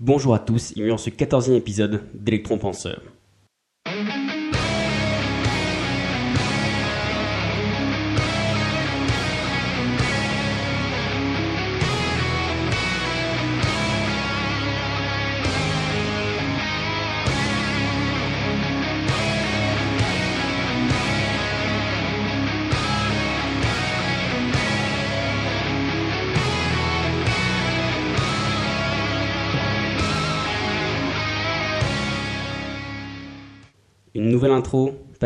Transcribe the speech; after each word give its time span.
Bonjour 0.00 0.34
à 0.34 0.40
tous 0.40 0.72
et 0.72 0.74
bienvenue 0.74 0.90
dans 0.90 0.98
ce 0.98 1.08
14e 1.08 1.54
épisode 1.54 2.02
d'Electron 2.14 2.58
Penseur. 2.58 3.00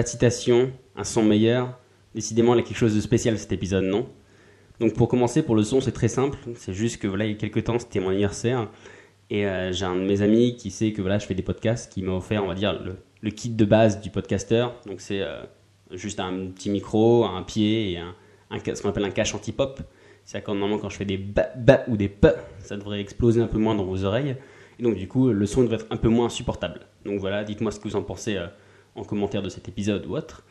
Citation, 0.08 0.72
un 0.96 1.04
son 1.04 1.22
meilleur. 1.22 1.78
Décidément, 2.14 2.54
il 2.54 2.58
y 2.58 2.60
a 2.60 2.64
quelque 2.64 2.76
chose 2.76 2.94
de 2.94 3.00
spécial 3.00 3.38
cet 3.38 3.52
épisode, 3.52 3.84
non? 3.84 4.08
Donc 4.80 4.94
pour 4.94 5.08
commencer, 5.08 5.42
pour 5.42 5.54
le 5.54 5.62
son, 5.62 5.80
c'est 5.80 5.92
très 5.92 6.08
simple. 6.08 6.38
C'est 6.54 6.72
juste 6.72 7.00
que 7.00 7.06
voilà, 7.06 7.26
il 7.26 7.32
y 7.32 7.34
a 7.34 7.36
quelques 7.36 7.64
temps, 7.64 7.78
c'était 7.78 8.00
mon 8.00 8.10
anniversaire. 8.10 8.68
Et 9.30 9.46
euh, 9.46 9.72
j'ai 9.72 9.84
un 9.84 9.96
de 9.96 10.00
mes 10.00 10.22
amis 10.22 10.56
qui 10.56 10.70
sait 10.70 10.92
que 10.92 11.02
voilà, 11.02 11.18
je 11.18 11.26
fais 11.26 11.34
des 11.34 11.42
podcasts, 11.42 11.92
qui 11.92 12.02
m'a 12.02 12.12
offert, 12.12 12.42
on 12.42 12.48
va 12.48 12.54
dire, 12.54 12.80
le, 12.82 12.96
le 13.20 13.30
kit 13.30 13.50
de 13.50 13.64
base 13.64 14.00
du 14.00 14.10
podcasteur. 14.10 14.74
Donc 14.86 15.00
c'est 15.00 15.20
euh, 15.20 15.42
juste 15.90 16.20
un 16.20 16.46
petit 16.46 16.70
micro, 16.70 17.24
un 17.24 17.42
pied 17.42 17.92
et 17.92 17.98
un, 17.98 18.14
ce 18.50 18.80
qu'on 18.82 18.88
appelle 18.88 19.04
un 19.04 19.10
cache 19.10 19.34
anti-pop. 19.34 19.80
C'est-à-dire 20.24 20.46
que 20.46 20.50
normalement, 20.52 20.78
quand 20.78 20.90
je 20.90 20.96
fais 20.96 21.04
des 21.04 21.18
ba, 21.18 21.50
ba 21.56 21.84
ou 21.88 21.96
des 21.96 22.08
p, 22.08 22.28
ça 22.60 22.76
devrait 22.76 23.00
exploser 23.00 23.40
un 23.40 23.46
peu 23.46 23.58
moins 23.58 23.74
dans 23.74 23.84
vos 23.84 24.04
oreilles. 24.04 24.36
Et 24.78 24.82
donc 24.82 24.94
du 24.94 25.08
coup, 25.08 25.30
le 25.30 25.46
son 25.46 25.62
devrait 25.62 25.76
être 25.76 25.86
un 25.90 25.96
peu 25.96 26.08
moins 26.08 26.26
insupportable. 26.26 26.80
Donc 27.04 27.18
voilà, 27.18 27.44
dites-moi 27.44 27.72
ce 27.72 27.80
que 27.80 27.88
vous 27.88 27.96
en 27.96 28.02
pensez 28.02 28.36
euh, 28.36 28.46
en 28.98 29.04
commentaire 29.04 29.42
de 29.42 29.48
cet 29.48 29.68
épisode 29.68 30.06
ou 30.06 30.16
autre. 30.16 30.44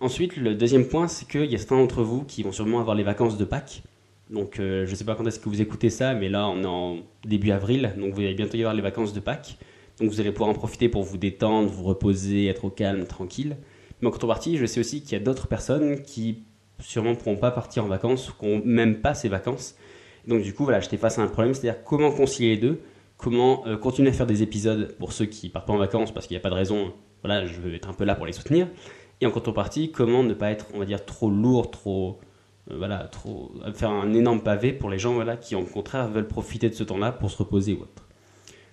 Ensuite, 0.00 0.36
le 0.36 0.54
deuxième 0.54 0.88
point, 0.88 1.08
c'est 1.08 1.28
qu'il 1.28 1.50
y 1.50 1.54
a 1.54 1.58
certains 1.58 1.76
d'entre 1.76 2.02
vous 2.02 2.24
qui 2.24 2.42
vont 2.42 2.52
sûrement 2.52 2.80
avoir 2.80 2.96
les 2.96 3.04
vacances 3.04 3.38
de 3.38 3.44
Pâques. 3.44 3.82
Donc, 4.30 4.58
euh, 4.58 4.86
je 4.86 4.90
ne 4.90 4.96
sais 4.96 5.04
pas 5.04 5.14
quand 5.14 5.26
est-ce 5.26 5.38
que 5.38 5.48
vous 5.48 5.60
écoutez 5.60 5.90
ça, 5.90 6.14
mais 6.14 6.28
là, 6.28 6.48
on 6.48 6.62
est 6.62 6.66
en 6.66 6.98
début 7.24 7.50
avril, 7.50 7.94
donc 7.96 8.14
vous 8.14 8.20
allez 8.20 8.34
bientôt 8.34 8.56
y 8.56 8.60
avoir 8.60 8.74
les 8.74 8.82
vacances 8.82 9.12
de 9.12 9.20
Pâques. 9.20 9.58
Donc, 10.00 10.10
vous 10.10 10.20
allez 10.20 10.32
pouvoir 10.32 10.50
en 10.50 10.54
profiter 10.54 10.88
pour 10.88 11.02
vous 11.02 11.18
détendre, 11.18 11.68
vous 11.68 11.84
reposer, 11.84 12.46
être 12.46 12.64
au 12.64 12.70
calme, 12.70 13.06
tranquille. 13.06 13.56
Mais 14.00 14.08
en 14.08 14.10
contrepartie, 14.10 14.56
je 14.56 14.66
sais 14.66 14.80
aussi 14.80 15.02
qu'il 15.02 15.12
y 15.12 15.16
a 15.16 15.20
d'autres 15.20 15.46
personnes 15.46 16.02
qui 16.02 16.42
sûrement 16.80 17.10
ne 17.10 17.14
pourront 17.14 17.36
pas 17.36 17.50
partir 17.50 17.84
en 17.84 17.88
vacances 17.88 18.30
ou 18.30 18.32
qui 18.32 18.46
n'ont 18.46 18.62
même 18.64 19.00
pas 19.00 19.14
ces 19.14 19.28
vacances. 19.28 19.76
Donc, 20.26 20.42
du 20.42 20.54
coup, 20.54 20.64
voilà, 20.64 20.80
j'étais 20.80 20.96
face 20.96 21.18
à 21.18 21.22
un 21.22 21.28
problème, 21.28 21.54
c'est-à-dire 21.54 21.84
comment 21.84 22.10
concilier 22.10 22.56
les 22.56 22.60
deux, 22.60 22.80
comment 23.16 23.66
euh, 23.66 23.76
continuer 23.76 24.10
à 24.10 24.12
faire 24.12 24.26
des 24.26 24.42
épisodes 24.42 24.96
pour 24.98 25.12
ceux 25.12 25.26
qui 25.26 25.48
partent 25.48 25.66
pas 25.66 25.72
en 25.72 25.78
vacances 25.78 26.12
parce 26.12 26.26
qu'il 26.26 26.34
n'y 26.34 26.40
a 26.40 26.42
pas 26.42 26.50
de 26.50 26.54
raison 26.54 26.92
voilà, 27.22 27.46
je 27.46 27.60
veux 27.60 27.74
être 27.74 27.88
un 27.88 27.92
peu 27.92 28.04
là 28.04 28.14
pour 28.14 28.26
les 28.26 28.32
soutenir. 28.32 28.68
Et 29.20 29.26
en 29.26 29.30
contrepartie, 29.30 29.92
comment 29.92 30.22
ne 30.22 30.34
pas 30.34 30.50
être, 30.50 30.66
on 30.74 30.78
va 30.78 30.84
dire, 30.84 31.04
trop 31.04 31.30
lourd, 31.30 31.70
trop, 31.70 32.18
euh, 32.70 32.76
voilà, 32.76 32.98
trop, 33.04 33.52
faire 33.74 33.90
un 33.90 34.12
énorme 34.14 34.42
pavé 34.42 34.72
pour 34.72 34.90
les 34.90 34.98
gens, 34.98 35.14
voilà, 35.14 35.36
qui 35.36 35.54
au 35.54 35.62
contraire 35.62 36.08
veulent 36.08 36.28
profiter 36.28 36.68
de 36.68 36.74
ce 36.74 36.84
temps-là 36.84 37.12
pour 37.12 37.30
se 37.30 37.38
reposer 37.38 37.74
ou 37.74 37.82
autre. 37.82 38.08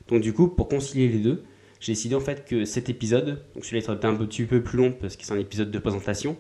Donc 0.07 0.21
du 0.21 0.33
coup, 0.33 0.47
pour 0.47 0.67
concilier 0.67 1.07
les 1.07 1.19
deux, 1.19 1.43
j'ai 1.79 1.93
décidé 1.93 2.15
en 2.15 2.19
fait 2.19 2.45
que 2.45 2.65
cet 2.65 2.89
épisode, 2.89 3.43
donc 3.53 3.63
celui-là 3.63 3.93
est 3.93 4.05
un 4.05 4.15
petit 4.15 4.43
peu 4.43 4.61
plus 4.61 4.77
long 4.77 4.91
parce 4.91 5.15
que 5.15 5.23
c'est 5.23 5.33
un 5.33 5.39
épisode 5.39 5.71
de 5.71 5.79
présentation, 5.79 6.35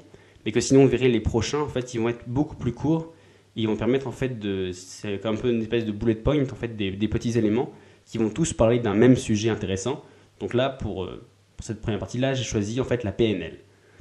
mais 0.45 0.51
que 0.51 0.59
sinon 0.59 0.81
on 0.81 0.85
verrait 0.87 1.07
les 1.07 1.19
prochains, 1.19 1.59
en 1.59 1.67
fait, 1.67 1.93
ils 1.93 1.99
vont 1.99 2.09
être 2.09 2.27
beaucoup 2.27 2.55
plus 2.55 2.73
courts. 2.73 3.13
Ils 3.55 3.67
vont 3.67 3.75
permettre 3.75 4.07
en 4.07 4.11
fait 4.11 4.39
de, 4.39 4.71
c'est 4.71 5.25
un 5.25 5.35
peu 5.35 5.51
une 5.51 5.61
espèce 5.61 5.85
de 5.85 5.91
bullet 5.91 6.15
point, 6.15 6.41
en 6.41 6.55
fait, 6.55 6.75
des, 6.75 6.91
des 6.91 7.07
petits 7.07 7.37
éléments 7.37 7.71
qui 8.05 8.17
vont 8.17 8.29
tous 8.29 8.53
parler 8.53 8.79
d'un 8.79 8.95
même 8.95 9.15
sujet 9.15 9.49
intéressant. 9.49 10.03
Donc 10.39 10.53
là, 10.53 10.69
pour 10.69 11.03
euh, 11.03 11.27
pour 11.59 11.65
cette 11.65 11.81
première 11.81 11.99
partie-là, 11.99 12.35
j'ai 12.35 12.45
choisi 12.45 12.79
en 12.79 12.85
fait 12.85 13.03
la 13.03 13.11
PNL. 13.11 13.57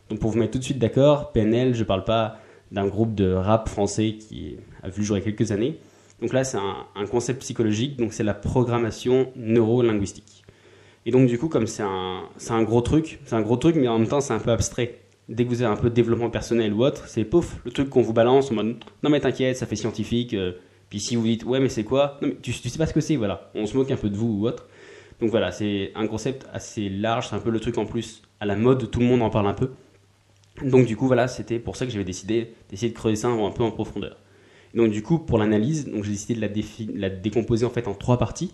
Donc 0.08 0.20
pour 0.20 0.30
vous 0.30 0.38
mettre 0.38 0.52
tout 0.52 0.60
de 0.60 0.64
suite 0.64 0.78
d'accord, 0.78 1.32
PNL, 1.32 1.74
je 1.74 1.80
ne 1.80 1.84
parle 1.84 2.04
pas 2.04 2.38
d'un 2.70 2.86
groupe 2.86 3.16
de 3.16 3.32
rap 3.32 3.68
français 3.68 4.14
qui 4.16 4.58
a 4.84 4.88
vu 4.88 5.00
le 5.00 5.04
jour 5.04 5.16
il 5.16 5.20
y 5.20 5.22
a 5.24 5.24
quelques 5.24 5.50
années. 5.50 5.80
Donc 6.20 6.32
là, 6.32 6.44
c'est 6.44 6.56
un, 6.56 7.06
concept 7.06 7.40
psychologique, 7.40 7.96
donc 7.96 8.12
c'est 8.12 8.22
la 8.22 8.34
programmation 8.34 9.32
neuro-linguistique. 9.34 10.44
Et 11.04 11.10
donc 11.10 11.26
du 11.26 11.36
coup, 11.36 11.48
comme 11.48 11.66
c'est 11.66 11.82
un, 11.82 12.28
un 12.48 12.62
gros 12.62 12.80
truc, 12.80 13.18
c'est 13.24 13.34
un 13.34 13.42
gros 13.42 13.56
truc, 13.56 13.74
mais 13.74 13.88
en 13.88 13.98
même 13.98 14.06
temps, 14.06 14.20
c'est 14.20 14.34
un 14.34 14.38
peu 14.38 14.52
abstrait. 14.52 15.00
Dès 15.28 15.44
que 15.44 15.48
vous 15.48 15.60
avez 15.60 15.72
un 15.72 15.76
peu 15.76 15.90
de 15.90 15.94
développement 15.96 16.30
personnel 16.30 16.72
ou 16.72 16.84
autre, 16.84 17.08
c'est 17.08 17.24
pouf, 17.24 17.56
le 17.64 17.72
truc 17.72 17.90
qu'on 17.90 18.02
vous 18.02 18.12
balance 18.12 18.52
en 18.52 18.54
mode 18.54 18.76
non 19.02 19.10
mais 19.10 19.18
t'inquiète, 19.18 19.56
ça 19.56 19.66
fait 19.66 19.74
scientifique. 19.74 20.32
Euh, 20.32 20.52
puis 20.90 21.00
si 21.00 21.16
vous 21.16 21.24
dites 21.24 21.44
ouais 21.44 21.58
mais 21.58 21.68
c'est 21.68 21.82
quoi? 21.82 22.18
Non 22.22 22.28
mais 22.28 22.36
tu, 22.40 22.52
tu 22.52 22.68
sais 22.68 22.78
pas 22.78 22.86
ce 22.86 22.94
que 22.94 23.00
c'est, 23.00 23.16
voilà. 23.16 23.50
On 23.56 23.66
se 23.66 23.76
moque 23.76 23.90
un 23.90 23.96
peu 23.96 24.10
de 24.10 24.16
vous 24.16 24.28
ou 24.28 24.46
autre. 24.46 24.68
Donc 25.20 25.30
voilà, 25.30 25.50
c'est 25.50 25.92
un 25.94 26.06
concept 26.06 26.46
assez 26.52 26.88
large, 26.88 27.28
c'est 27.28 27.34
un 27.34 27.40
peu 27.40 27.50
le 27.50 27.60
truc 27.60 27.78
en 27.78 27.86
plus 27.86 28.22
à 28.40 28.46
la 28.46 28.54
mode, 28.54 28.90
tout 28.90 29.00
le 29.00 29.06
monde 29.06 29.22
en 29.22 29.30
parle 29.30 29.48
un 29.48 29.54
peu. 29.54 29.72
Donc 30.62 30.86
du 30.86 30.96
coup 30.96 31.06
voilà, 31.06 31.28
c'était 31.28 31.58
pour 31.58 31.76
ça 31.76 31.86
que 31.86 31.92
j'avais 31.92 32.04
décidé 32.04 32.54
d'essayer 32.70 32.90
de 32.90 32.96
creuser 32.96 33.16
ça 33.16 33.28
un 33.28 33.50
peu 33.50 33.62
en 33.62 33.70
profondeur. 33.70 34.16
Donc 34.74 34.90
du 34.90 35.02
coup 35.02 35.18
pour 35.18 35.38
l'analyse, 35.38 35.90
j'ai 36.02 36.10
décidé 36.10 36.34
de 36.34 37.00
la, 37.00 37.10
décomposer 37.10 37.64
en 37.64 37.70
fait 37.70 37.88
en 37.88 37.94
trois 37.94 38.18
parties. 38.18 38.52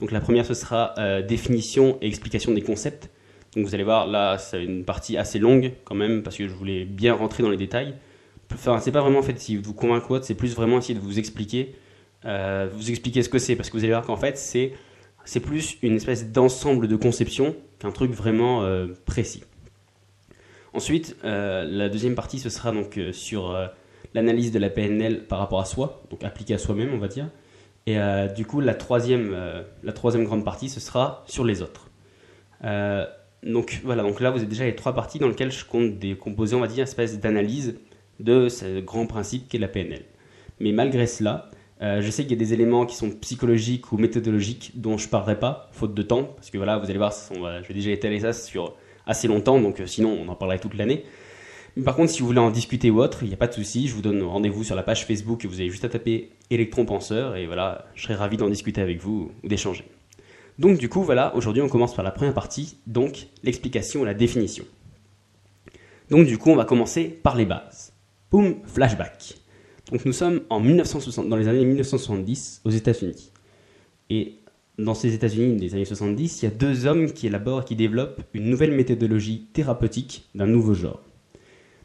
Donc 0.00 0.12
la 0.12 0.20
première 0.20 0.46
ce 0.46 0.54
sera 0.54 0.94
euh, 0.98 1.22
définition 1.22 1.98
et 2.00 2.06
explication 2.06 2.52
des 2.52 2.62
concepts. 2.62 3.10
Donc 3.54 3.66
vous 3.66 3.74
allez 3.74 3.84
voir 3.84 4.06
là 4.06 4.38
c'est 4.38 4.62
une 4.62 4.84
partie 4.84 5.16
assez 5.16 5.38
longue 5.38 5.72
quand 5.84 5.94
même 5.94 6.22
parce 6.22 6.36
que 6.36 6.46
je 6.46 6.54
voulais 6.54 6.84
bien 6.84 7.14
rentrer 7.14 7.42
dans 7.42 7.50
les 7.50 7.56
détails. 7.56 7.94
Enfin 8.52 8.78
c'est 8.78 8.92
pas 8.92 9.02
vraiment 9.02 9.18
en 9.18 9.22
fait 9.22 9.38
si 9.38 9.56
vous 9.56 9.74
convaincre 9.74 10.10
ou 10.10 10.22
c'est 10.22 10.34
plus 10.34 10.54
vraiment 10.54 10.78
essayer 10.78 10.94
de 10.94 11.00
vous 11.00 11.18
expliquer, 11.18 11.74
euh, 12.24 12.68
vous 12.72 12.90
expliquer 12.90 13.22
ce 13.22 13.28
que 13.28 13.38
c'est 13.38 13.56
parce 13.56 13.68
que 13.68 13.76
vous 13.76 13.84
allez 13.84 13.92
voir 13.92 14.06
qu'en 14.06 14.16
fait 14.16 14.38
c'est 14.38 14.72
c'est 15.28 15.40
plus 15.40 15.76
une 15.82 15.96
espèce 15.96 16.32
d'ensemble 16.32 16.88
de 16.88 16.96
conception 16.96 17.54
qu'un 17.80 17.90
truc 17.90 18.12
vraiment 18.12 18.62
euh, 18.62 18.86
précis. 19.04 19.44
Ensuite, 20.72 21.16
euh, 21.22 21.64
la 21.64 21.90
deuxième 21.90 22.14
partie, 22.14 22.38
ce 22.38 22.48
sera 22.48 22.72
donc 22.72 22.96
euh, 22.96 23.12
sur 23.12 23.54
l'analyse 24.14 24.52
de 24.52 24.58
la 24.58 24.70
PNL 24.70 25.26
par 25.26 25.38
rapport 25.38 25.60
à 25.60 25.66
soi, 25.66 26.02
donc 26.08 26.24
appliquée 26.24 26.54
à 26.54 26.58
soi-même, 26.58 26.94
on 26.94 26.98
va 26.98 27.08
dire. 27.08 27.28
Et 27.86 27.98
du 28.36 28.44
coup, 28.46 28.60
la 28.60 28.74
troisième, 28.74 29.34
la 29.82 29.92
troisième 29.94 30.24
grande 30.24 30.44
partie, 30.44 30.68
ce 30.68 30.78
sera 30.78 31.24
sur 31.26 31.44
les 31.44 31.62
autres. 31.62 31.90
donc 33.42 33.80
voilà, 33.82 34.02
donc 34.02 34.20
là, 34.20 34.30
vous 34.30 34.38
avez 34.38 34.46
déjà 34.46 34.64
les 34.64 34.76
trois 34.76 34.94
parties 34.94 35.18
dans 35.18 35.28
lesquelles 35.28 35.52
je 35.52 35.64
compte 35.64 35.98
décomposer, 35.98 36.54
on 36.54 36.60
va 36.60 36.66
dire, 36.66 36.78
une 36.78 36.82
espèce 36.82 37.18
d'analyse 37.18 37.78
de 38.20 38.50
ce 38.50 38.80
grand 38.80 39.06
principe 39.06 39.48
qu'est 39.48 39.58
la 39.58 39.68
PNL. 39.68 40.04
Mais 40.60 40.72
malgré 40.72 41.06
cela, 41.06 41.48
euh, 41.80 42.00
je 42.00 42.10
sais 42.10 42.22
qu'il 42.22 42.32
y 42.32 42.34
a 42.34 42.38
des 42.38 42.52
éléments 42.52 42.86
qui 42.86 42.96
sont 42.96 43.10
psychologiques 43.10 43.92
ou 43.92 43.98
méthodologiques 43.98 44.72
dont 44.74 44.98
je 44.98 45.08
parlerai 45.08 45.38
pas, 45.38 45.68
faute 45.72 45.94
de 45.94 46.02
temps, 46.02 46.24
parce 46.24 46.50
que 46.50 46.58
voilà, 46.58 46.78
vous 46.78 46.86
allez 46.86 46.98
voir, 46.98 47.12
va, 47.40 47.62
je 47.62 47.68
vais 47.68 47.74
déjà 47.74 47.90
étaler 47.90 48.20
ça 48.20 48.32
sur 48.32 48.74
assez 49.06 49.28
longtemps, 49.28 49.60
donc 49.60 49.80
euh, 49.80 49.86
sinon 49.86 50.18
on 50.20 50.28
en 50.28 50.34
parlerait 50.34 50.58
toute 50.58 50.74
l'année. 50.74 51.04
Par 51.84 51.94
contre, 51.94 52.10
si 52.10 52.20
vous 52.20 52.26
voulez 52.26 52.40
en 52.40 52.50
discuter 52.50 52.90
ou 52.90 53.00
autre, 53.00 53.22
il 53.22 53.28
n'y 53.28 53.34
a 53.34 53.36
pas 53.36 53.46
de 53.46 53.52
souci, 53.52 53.86
je 53.86 53.94
vous 53.94 54.02
donne 54.02 54.22
rendez-vous 54.22 54.64
sur 54.64 54.74
la 54.74 54.82
page 54.82 55.06
Facebook, 55.06 55.44
vous 55.44 55.60
avez 55.60 55.70
juste 55.70 55.84
à 55.84 55.88
taper 55.88 56.30
Electron 56.50 56.84
Penseur, 56.84 57.36
et 57.36 57.46
voilà, 57.46 57.86
je 57.94 58.02
serai 58.02 58.14
ravi 58.14 58.36
d'en 58.36 58.48
discuter 58.48 58.80
avec 58.80 59.00
vous 59.00 59.30
ou 59.44 59.48
d'échanger. 59.48 59.84
Donc 60.58 60.78
du 60.78 60.88
coup, 60.88 61.02
voilà, 61.02 61.34
aujourd'hui 61.36 61.62
on 61.62 61.68
commence 61.68 61.94
par 61.94 62.04
la 62.04 62.10
première 62.10 62.34
partie, 62.34 62.78
donc 62.88 63.28
l'explication 63.44 64.02
et 64.02 64.06
la 64.06 64.14
définition. 64.14 64.64
Donc 66.10 66.26
du 66.26 66.38
coup, 66.38 66.50
on 66.50 66.56
va 66.56 66.64
commencer 66.64 67.04
par 67.04 67.36
les 67.36 67.44
bases. 67.44 67.92
Boom, 68.32 68.56
flashback. 68.64 69.36
Donc 69.90 70.04
nous 70.04 70.12
sommes 70.12 70.42
en 70.50 70.60
1960, 70.60 71.28
dans 71.28 71.36
les 71.36 71.48
années 71.48 71.64
1970 71.64 72.62
aux 72.64 72.70
États-Unis. 72.70 73.32
Et 74.10 74.34
dans 74.78 74.94
ces 74.94 75.14
États-Unis 75.14 75.56
des 75.56 75.74
années 75.74 75.84
70, 75.84 76.42
il 76.42 76.44
y 76.44 76.48
a 76.48 76.50
deux 76.50 76.86
hommes 76.86 77.12
qui 77.12 77.26
élaborent, 77.26 77.64
qui 77.64 77.74
développent 77.74 78.22
une 78.34 78.50
nouvelle 78.50 78.72
méthodologie 78.72 79.46
thérapeutique 79.52 80.28
d'un 80.34 80.46
nouveau 80.46 80.74
genre. 80.74 81.02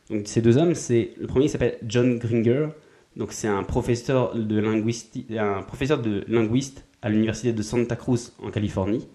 Donc 0.09 0.23
ces 0.25 0.41
deux 0.41 0.57
hommes, 0.57 0.75
c'est 0.75 1.11
le 1.17 1.27
premier 1.27 1.47
s'appelle 1.47 1.77
John 1.87 2.19
Gringer. 2.19 2.67
Donc 3.15 3.31
c'est 3.31 3.47
un 3.47 3.63
professeur 3.63 4.35
de 4.35 4.59
linguiste, 4.59 5.17
un 5.37 5.61
professeur 5.63 6.01
de 6.01 6.25
linguiste 6.27 6.85
à 7.01 7.09
l'université 7.09 7.53
de 7.53 7.61
Santa 7.61 7.95
Cruz 7.95 8.33
en 8.39 8.51
Californie. 8.51 9.07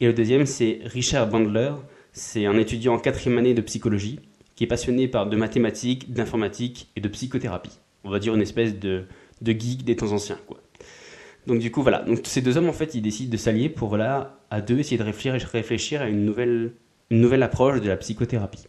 Et 0.00 0.06
le 0.06 0.12
deuxième, 0.12 0.46
c'est 0.46 0.78
Richard 0.84 1.28
Bandler. 1.28 1.72
C'est 2.12 2.46
un 2.46 2.56
étudiant 2.56 2.94
en 2.94 2.98
quatrième 2.98 3.38
année 3.38 3.54
de 3.54 3.60
psychologie 3.62 4.20
qui 4.54 4.64
est 4.64 4.68
passionné 4.68 5.08
par 5.08 5.28
de 5.28 5.36
mathématiques, 5.36 6.12
d'informatique 6.12 6.88
et 6.96 7.00
de 7.00 7.08
psychothérapie 7.08 7.78
on 8.04 8.10
va 8.10 8.18
dire 8.18 8.34
une 8.34 8.42
espèce 8.42 8.78
de, 8.78 9.04
de 9.42 9.52
geek 9.52 9.84
des 9.84 9.96
temps 9.96 10.12
anciens. 10.12 10.38
Quoi. 10.46 10.58
Donc 11.46 11.60
du 11.60 11.70
coup, 11.70 11.82
voilà. 11.82 12.02
Donc 12.02 12.20
ces 12.24 12.42
deux 12.42 12.56
hommes, 12.58 12.68
en 12.68 12.74
fait, 12.74 12.94
ils 12.94 13.00
décident 13.00 13.30
de 13.32 13.36
s'allier 13.36 13.68
pour, 13.68 13.88
voilà, 13.88 14.38
à 14.50 14.60
deux, 14.60 14.78
essayer 14.78 14.98
de 14.98 15.02
réfléchir, 15.02 15.48
réfléchir 15.50 16.02
à 16.02 16.08
une 16.08 16.24
nouvelle, 16.24 16.72
une 17.10 17.20
nouvelle 17.20 17.42
approche 17.42 17.80
de 17.80 17.88
la 17.88 17.96
psychothérapie. 17.96 18.66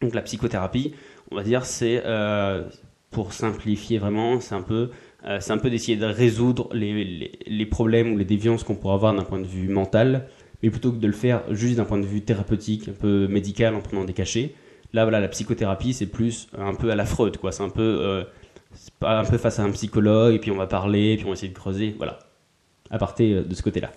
Donc 0.00 0.14
la 0.14 0.22
psychothérapie, 0.22 0.94
on 1.30 1.36
va 1.36 1.42
dire, 1.42 1.64
c'est, 1.64 2.02
euh, 2.06 2.64
pour 3.10 3.32
simplifier 3.32 3.98
vraiment, 3.98 4.40
c'est 4.40 4.54
un 4.54 4.62
peu, 4.62 4.90
euh, 5.26 5.38
c'est 5.40 5.52
un 5.52 5.58
peu 5.58 5.68
d'essayer 5.68 5.96
de 5.96 6.06
résoudre 6.06 6.68
les, 6.72 7.04
les, 7.04 7.32
les, 7.44 7.66
problèmes 7.66 8.12
ou 8.12 8.18
les 8.18 8.24
déviances 8.24 8.62
qu'on 8.62 8.76
pourrait 8.76 8.94
avoir 8.94 9.12
d'un 9.14 9.24
point 9.24 9.40
de 9.40 9.46
vue 9.46 9.68
mental, 9.68 10.28
mais 10.62 10.70
plutôt 10.70 10.92
que 10.92 10.98
de 10.98 11.06
le 11.06 11.12
faire 11.12 11.42
juste 11.52 11.76
d'un 11.76 11.84
point 11.84 11.98
de 11.98 12.06
vue 12.06 12.22
thérapeutique, 12.22 12.88
un 12.88 12.92
peu 12.92 13.26
médical, 13.26 13.74
en 13.74 13.80
prenant 13.80 14.04
des 14.04 14.12
cachets. 14.12 14.54
Là, 14.92 15.04
voilà, 15.04 15.20
la 15.20 15.28
psychothérapie, 15.28 15.92
c'est 15.94 16.06
plus 16.06 16.48
un 16.56 16.74
peu 16.74 16.90
à 16.90 16.96
la 16.96 17.04
Freud, 17.04 17.36
quoi. 17.36 17.52
C'est 17.52 17.62
un 17.62 17.68
peu, 17.68 17.82
euh, 17.82 18.24
un 19.02 19.24
peu 19.24 19.38
face 19.38 19.58
à 19.58 19.62
un 19.62 19.70
psychologue, 19.70 20.34
et 20.34 20.38
puis 20.38 20.50
on 20.50 20.56
va 20.56 20.66
parler, 20.66 21.12
et 21.12 21.16
puis 21.16 21.26
on 21.26 21.28
va 21.28 21.34
essayer 21.34 21.52
de 21.52 21.58
creuser, 21.58 21.94
voilà. 21.96 22.18
à 22.90 22.98
partir 22.98 23.38
euh, 23.38 23.42
de 23.42 23.54
ce 23.54 23.62
côté-là. 23.62 23.92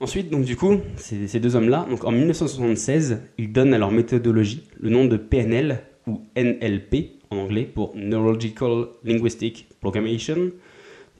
Ensuite, 0.00 0.30
donc 0.30 0.44
du 0.44 0.56
coup, 0.56 0.80
ces, 0.96 1.40
deux 1.40 1.56
hommes-là, 1.56 1.86
donc 1.88 2.04
en 2.04 2.10
1976, 2.10 3.20
ils 3.36 3.52
donnent 3.52 3.74
à 3.74 3.78
leur 3.78 3.90
méthodologie 3.90 4.64
le 4.78 4.88
nom 4.88 5.04
de 5.04 5.18
PNL 5.18 5.82
ou 6.06 6.22
NLP 6.36 7.20
en 7.28 7.36
anglais 7.36 7.64
pour 7.64 7.92
Neurological 7.94 8.86
Linguistic 9.04 9.68
Programmation. 9.80 10.52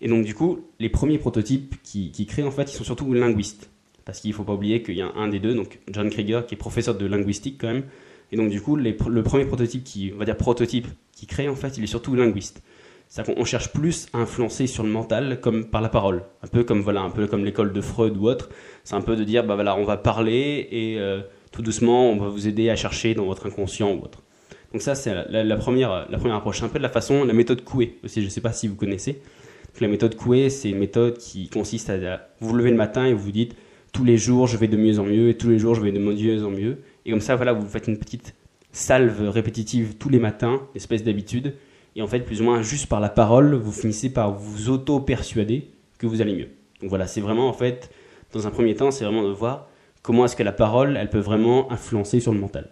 Et 0.01 0.09
donc 0.09 0.25
du 0.25 0.35
coup, 0.35 0.65
les 0.79 0.89
premiers 0.89 1.19
prototypes 1.19 1.75
qui, 1.83 2.11
qui 2.11 2.25
créent 2.25 2.43
en 2.43 2.51
fait, 2.51 2.73
ils 2.73 2.75
sont 2.75 2.85
surtout 2.85 3.13
linguistes. 3.13 3.69
Parce 4.07 4.21
qu'il 4.21 4.31
ne 4.31 4.35
faut 4.35 4.45
pas 4.45 4.55
oublier 4.55 4.83
qu'il 4.83 4.97
y 4.97 5.03
a 5.03 5.13
un 5.15 5.29
des 5.29 5.41
deux, 5.41 5.55
donc 5.55 5.79
John 5.93 6.09
Krieger, 6.09 6.47
qui 6.47 6.55
est 6.55 6.59
professeur 6.59 6.97
de 6.97 7.05
linguistique 7.05 7.59
quand 7.61 7.69
même. 7.69 7.85
Et 8.33 8.37
donc 8.37 8.51
du 8.51 8.61
coup, 8.61 8.77
le 8.77 9.23
premier 9.23 9.45
prototype 9.45 9.85
qui, 9.85 10.13
on 10.15 10.19
va 10.19 10.25
dire 10.25 10.37
prototype, 10.37 10.87
qui 11.13 11.27
crée 11.27 11.49
en 11.49 11.57
fait, 11.57 11.77
il 11.79 11.85
est 11.85 11.89
surtout 11.89 12.15
linguiste. 12.15 12.63
C'est-à-dire 13.11 13.35
qu'on 13.35 13.45
cherche 13.45 13.73
plus 13.73 14.07
à 14.13 14.19
influencer 14.19 14.69
sur 14.69 14.85
le 14.85 14.89
mental 14.89 15.41
comme 15.41 15.65
par 15.65 15.81
la 15.81 15.89
parole. 15.89 16.23
Un 16.45 16.47
peu 16.47 16.63
comme 16.63 16.81
voilà, 16.81 17.01
un 17.01 17.11
peu 17.11 17.27
comme 17.27 17.45
l'école 17.45 17.73
de 17.73 17.81
Freud 17.81 18.17
ou 18.17 18.29
autre. 18.29 18.51
C'est 18.85 18.95
un 18.95 19.01
peu 19.01 19.17
de 19.17 19.25
dire 19.25 19.45
bah 19.45 19.57
voilà, 19.57 19.77
on 19.77 19.83
va 19.83 19.97
parler 19.97 20.69
et 20.71 20.97
euh, 21.01 21.21
tout 21.51 21.61
doucement, 21.61 22.09
on 22.09 22.17
va 22.19 22.29
vous 22.29 22.47
aider 22.47 22.71
à 22.71 22.77
chercher 22.77 23.15
dans 23.15 23.25
votre 23.25 23.47
inconscient 23.47 23.93
ou 23.93 24.03
autre. 24.05 24.23
Donc 24.73 24.83
ça, 24.83 24.95
c'est 24.95 25.13
la, 25.29 25.57
première, 25.57 26.07
la 26.09 26.19
première 26.19 26.37
approche. 26.37 26.63
Un 26.63 26.69
peu 26.69 26.79
de 26.79 26.85
la 26.85 26.89
façon, 26.89 27.25
la 27.25 27.33
méthode 27.33 27.65
Coué 27.65 27.99
aussi. 28.05 28.21
Je 28.21 28.27
ne 28.27 28.31
sais 28.31 28.41
pas 28.41 28.53
si 28.53 28.69
vous 28.69 28.77
connaissez. 28.77 29.21
La 29.81 29.89
méthode 29.89 30.15
Coué, 30.15 30.49
c'est 30.49 30.71
une 30.71 30.79
méthode 30.79 31.19
qui 31.19 31.49
consiste 31.49 31.91
à 31.91 32.29
vous 32.41 32.55
lever 32.55 32.71
le 32.71 32.77
matin 32.77 33.07
et 33.07 33.13
vous 33.13 33.25
vous 33.25 33.33
dites 33.33 33.57
tous 33.93 34.05
les 34.05 34.19
jours, 34.19 34.47
je 34.47 34.57
vais 34.57 34.69
de 34.69 34.77
mieux 34.77 35.01
en 35.01 35.05
mieux 35.05 35.31
et 35.31 35.37
tous 35.37 35.49
les 35.49 35.59
jours, 35.59 35.75
je 35.75 35.81
vais 35.81 35.91
de 35.91 35.99
mieux 35.99 36.45
en 36.45 36.51
mieux. 36.51 36.79
Et 37.07 37.11
comme 37.11 37.21
ça, 37.21 37.37
voilà, 37.37 37.53
vous 37.53 37.67
faites 37.67 37.89
une 37.89 37.99
petite 37.99 38.35
salve 38.73 39.29
répétitive 39.29 39.97
tous 39.99 40.09
les 40.09 40.19
matins, 40.19 40.61
espèce 40.75 41.03
d'habitude 41.03 41.55
et 41.97 42.03
en 42.03 42.07
fait, 42.07 42.21
plus 42.21 42.41
ou 42.41 42.45
moins, 42.45 42.63
juste 42.63 42.87
par 42.87 43.01
la 43.01 43.09
parole, 43.09 43.55
vous 43.55 43.73
finissez 43.73 44.11
par 44.13 44.33
vous 44.33 44.71
auto-persuader 44.71 45.69
que 45.99 46.07
vous 46.07 46.21
allez 46.21 46.35
mieux. 46.35 46.49
Donc 46.81 46.89
voilà, 46.89 47.07
c'est 47.07 47.21
vraiment, 47.21 47.49
en 47.49 47.53
fait, 47.53 47.91
dans 48.33 48.47
un 48.47 48.51
premier 48.51 48.75
temps, 48.75 48.91
c'est 48.91 49.05
vraiment 49.05 49.25
de 49.25 49.33
voir 49.33 49.69
comment 50.03 50.25
est-ce 50.25 50.37
que 50.37 50.43
la 50.43 50.53
parole, 50.53 50.97
elle 50.97 51.11
peut 51.11 51.19
vraiment 51.19 51.71
influencer 51.73 52.21
sur 52.21 52.33
le 52.33 52.39
mental. 52.39 52.69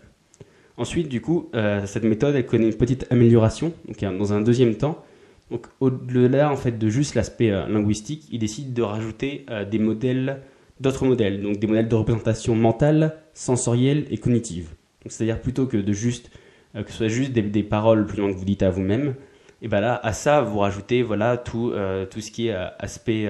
Ensuite, 0.76 1.08
du 1.08 1.20
coup, 1.20 1.50
euh, 1.54 1.84
cette 1.86 2.04
méthode, 2.04 2.36
elle 2.36 2.46
connaît 2.46 2.69
une 2.69 2.76
petite 2.76 3.06
amélioration. 3.10 3.72
Donc, 3.86 4.00
dans 4.00 4.32
un 4.32 4.40
deuxième 4.40 4.76
temps, 4.76 5.04
donc 5.50 5.66
au-delà 5.80 6.52
en 6.52 6.56
fait 6.56 6.78
de 6.78 6.88
juste 6.88 7.14
l'aspect 7.14 7.50
euh, 7.50 7.66
linguistique, 7.66 8.28
il 8.30 8.38
décide 8.38 8.75
de 8.75 8.82
rajouter 8.82 9.46
euh, 9.50 9.64
des 9.64 9.78
modèles, 9.78 10.42
d'autres 10.80 11.06
modèles, 11.06 11.42
donc 11.42 11.58
des 11.58 11.66
modèles 11.66 11.88
de 11.88 11.94
représentation 11.94 12.54
mentale, 12.54 13.16
sensorielle 13.34 14.06
et 14.10 14.19
cognitive. 14.19 14.70
C'est-à-dire 15.06 15.40
plutôt 15.40 15.66
que 15.66 15.76
de 15.76 15.92
juste 15.92 16.30
euh, 16.76 16.82
que 16.82 16.90
ce 16.90 16.98
soit 16.98 17.08
juste 17.08 17.32
des, 17.32 17.62
paroles 17.62 18.06
plus 18.06 18.16
que 18.16 18.32
vous 18.32 18.44
dites 18.44 18.62
à 18.62 18.70
vous-même, 18.70 19.14
et 19.62 19.69
ben 19.69 19.80
là, 19.80 19.98
à 20.02 20.12
ça, 20.12 20.42
vous 20.42 20.58
rajoutez 20.58 21.02
voilà 21.02 21.36
tout, 21.36 21.70
euh, 21.72 22.06
tout 22.06 22.20
ce 22.20 22.30
qui 22.30 22.48
est 22.48 22.52
euh, 22.52 22.69
aspect, 22.78 23.26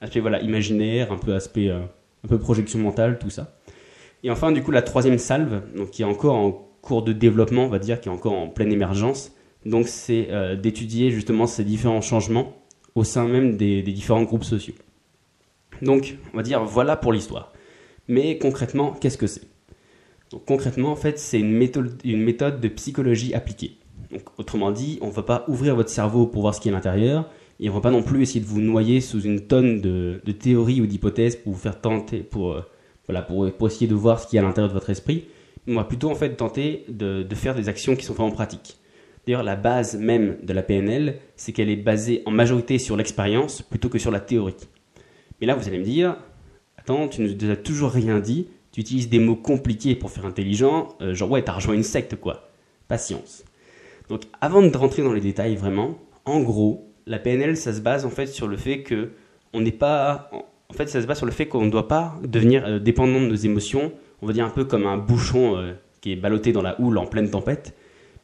aspect 0.00 0.20
voilà 0.20 0.40
imaginaire, 0.42 1.12
un 1.12 1.18
peu 1.18 1.34
aspect 1.34 1.70
un 1.70 2.28
peu 2.28 2.38
projection 2.38 2.78
mentale, 2.78 3.18
tout 3.18 3.30
ça. 3.30 3.58
Et 4.22 4.30
enfin, 4.30 4.52
du 4.52 4.62
coup, 4.62 4.70
la 4.70 4.82
troisième 4.82 5.18
salve, 5.18 5.62
donc 5.74 5.90
qui 5.90 6.02
est 6.02 6.06
encore 6.06 6.36
en 6.36 6.52
cours 6.82 7.02
de 7.02 7.12
développement, 7.12 7.64
on 7.64 7.68
va 7.68 7.78
dire, 7.78 8.00
qui 8.00 8.08
est 8.08 8.12
encore 8.12 8.34
en 8.34 8.48
pleine 8.48 8.72
émergence, 8.72 9.32
donc 9.64 9.88
c'est 9.88 10.28
d'étudier 10.56 11.10
justement 11.10 11.46
ces 11.46 11.64
différents 11.64 12.00
changements 12.00 12.56
au 12.94 13.04
sein 13.04 13.26
même 13.26 13.56
des, 13.56 13.82
des 13.82 13.92
différents 13.92 14.22
groupes 14.22 14.44
sociaux. 14.44 14.74
Donc, 15.82 16.16
on 16.32 16.36
va 16.36 16.42
dire 16.42 16.64
voilà 16.64 16.96
pour 16.96 17.12
l'histoire. 17.12 17.52
Mais 18.08 18.38
concrètement, 18.38 18.92
qu'est-ce 18.92 19.18
que 19.18 19.26
c'est? 19.26 19.42
Concrètement, 20.46 20.90
en 20.90 20.96
fait, 20.96 21.18
c'est 21.18 21.38
une 21.38 21.52
méthode, 21.52 22.60
de 22.60 22.68
psychologie 22.68 23.34
appliquée. 23.34 23.78
Autrement 24.38 24.72
dit, 24.72 24.98
on 25.00 25.08
ne 25.08 25.12
va 25.12 25.22
pas 25.22 25.44
ouvrir 25.48 25.76
votre 25.76 25.90
cerveau 25.90 26.26
pour 26.26 26.42
voir 26.42 26.54
ce 26.54 26.60
qui 26.60 26.68
est 26.68 26.72
à 26.72 26.74
l'intérieur, 26.74 27.28
et 27.60 27.68
on 27.68 27.72
ne 27.72 27.76
va 27.78 27.82
pas 27.82 27.90
non 27.90 28.02
plus 28.02 28.22
essayer 28.22 28.40
de 28.40 28.46
vous 28.46 28.60
noyer 28.60 29.00
sous 29.00 29.20
une 29.20 29.40
tonne 29.46 29.80
de, 29.80 30.20
théories 30.32 30.80
ou 30.80 30.86
d'hypothèses 30.86 31.36
pour 31.36 31.52
vous 31.52 31.58
faire 31.58 31.80
tenter, 31.80 32.18
pour, 32.18 32.52
euh, 32.52 32.62
voilà, 33.06 33.26
essayer 33.64 33.86
de 33.86 33.94
voir 33.94 34.20
ce 34.20 34.26
qui 34.26 34.36
est 34.36 34.40
à 34.40 34.42
l'intérieur 34.42 34.68
de 34.68 34.74
votre 34.74 34.90
esprit. 34.90 35.26
On 35.68 35.74
va 35.74 35.84
plutôt 35.84 36.10
en 36.10 36.14
fait 36.14 36.36
tenter 36.36 36.84
de, 36.88 37.22
de 37.22 37.34
faire 37.34 37.54
des 37.54 37.68
actions 37.68 37.96
qui 37.96 38.04
sont 38.04 38.14
vraiment 38.14 38.30
pratiques. 38.30 38.76
D'ailleurs, 39.26 39.42
la 39.42 39.56
base 39.56 39.96
même 39.96 40.36
de 40.42 40.52
la 40.52 40.62
PNL, 40.62 41.18
c'est 41.34 41.52
qu'elle 41.52 41.70
est 41.70 41.76
basée 41.76 42.22
en 42.26 42.30
majorité 42.30 42.78
sur 42.78 42.96
l'expérience 42.96 43.62
plutôt 43.62 43.88
que 43.88 43.98
sur 43.98 44.12
la 44.12 44.20
théorie. 44.20 44.54
Mais 45.40 45.46
là, 45.46 45.54
vous 45.54 45.66
allez 45.68 45.78
me 45.78 45.84
dire, 45.84 46.16
attends, 46.76 47.08
tu 47.08 47.22
nous 47.22 47.50
as 47.50 47.56
toujours 47.56 47.90
rien 47.90 48.20
dit 48.20 48.48
tu 48.76 48.82
utilises 48.82 49.08
des 49.08 49.20
mots 49.20 49.36
compliqués 49.36 49.94
pour 49.94 50.10
faire 50.10 50.26
intelligent, 50.26 50.88
euh, 51.00 51.14
genre 51.14 51.30
ouais, 51.30 51.40
t'as 51.40 51.54
rejoint 51.54 51.74
une 51.74 51.82
secte 51.82 52.14
quoi. 52.16 52.50
Patience. 52.88 53.42
Donc 54.10 54.24
avant 54.42 54.60
de 54.60 54.76
rentrer 54.76 55.02
dans 55.02 55.14
les 55.14 55.22
détails 55.22 55.56
vraiment, 55.56 55.96
en 56.26 56.40
gros, 56.40 56.86
la 57.06 57.18
PNL 57.18 57.56
ça 57.56 57.72
se 57.72 57.80
base 57.80 58.04
en 58.04 58.10
fait 58.10 58.26
sur 58.26 58.46
le 58.46 58.58
fait 58.58 58.82
que 58.82 59.12
on 59.54 59.62
n'est 59.62 59.72
pas, 59.72 60.30
en 60.68 60.74
fait 60.74 60.90
ça 60.90 61.00
se 61.00 61.06
base 61.06 61.16
sur 61.16 61.24
le 61.24 61.32
fait 61.32 61.46
qu'on 61.46 61.64
ne 61.64 61.70
doit 61.70 61.88
pas 61.88 62.20
devenir 62.22 62.66
euh, 62.66 62.78
dépendant 62.78 63.18
de 63.18 63.28
nos 63.28 63.34
émotions, 63.34 63.92
on 64.20 64.26
va 64.26 64.34
dire 64.34 64.44
un 64.44 64.50
peu 64.50 64.66
comme 64.66 64.86
un 64.86 64.98
bouchon 64.98 65.56
euh, 65.56 65.72
qui 66.02 66.12
est 66.12 66.16
ballotté 66.16 66.52
dans 66.52 66.60
la 66.60 66.78
houle 66.78 66.98
en 66.98 67.06
pleine 67.06 67.30
tempête, 67.30 67.74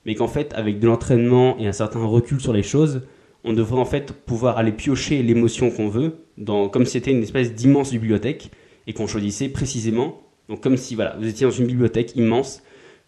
mais 0.04 0.14
qu'en 0.14 0.28
fait 0.28 0.52
avec 0.52 0.80
de 0.80 0.86
l'entraînement 0.86 1.56
et 1.58 1.66
un 1.66 1.72
certain 1.72 2.04
recul 2.04 2.42
sur 2.42 2.52
les 2.52 2.62
choses, 2.62 3.00
on 3.44 3.52
devrait 3.52 3.80
en 3.80 3.84
fait 3.84 4.12
pouvoir 4.12 4.58
aller 4.58 4.72
piocher 4.72 5.22
l'émotion 5.22 5.70
qu'on 5.70 5.88
veut, 5.88 6.26
dans, 6.38 6.68
comme 6.68 6.86
si 6.86 6.92
c'était 6.92 7.10
une 7.10 7.22
espèce 7.22 7.54
d'immense 7.54 7.92
bibliothèque, 7.92 8.50
et 8.86 8.92
qu'on 8.92 9.06
choisissait 9.06 9.48
précisément 9.48 10.22
donc 10.48 10.60
comme 10.60 10.76
si 10.76 10.94
voilà, 10.94 11.16
vous 11.18 11.26
étiez 11.26 11.46
dans 11.46 11.52
une 11.52 11.66
bibliothèque 11.66 12.16
immense, 12.16 12.62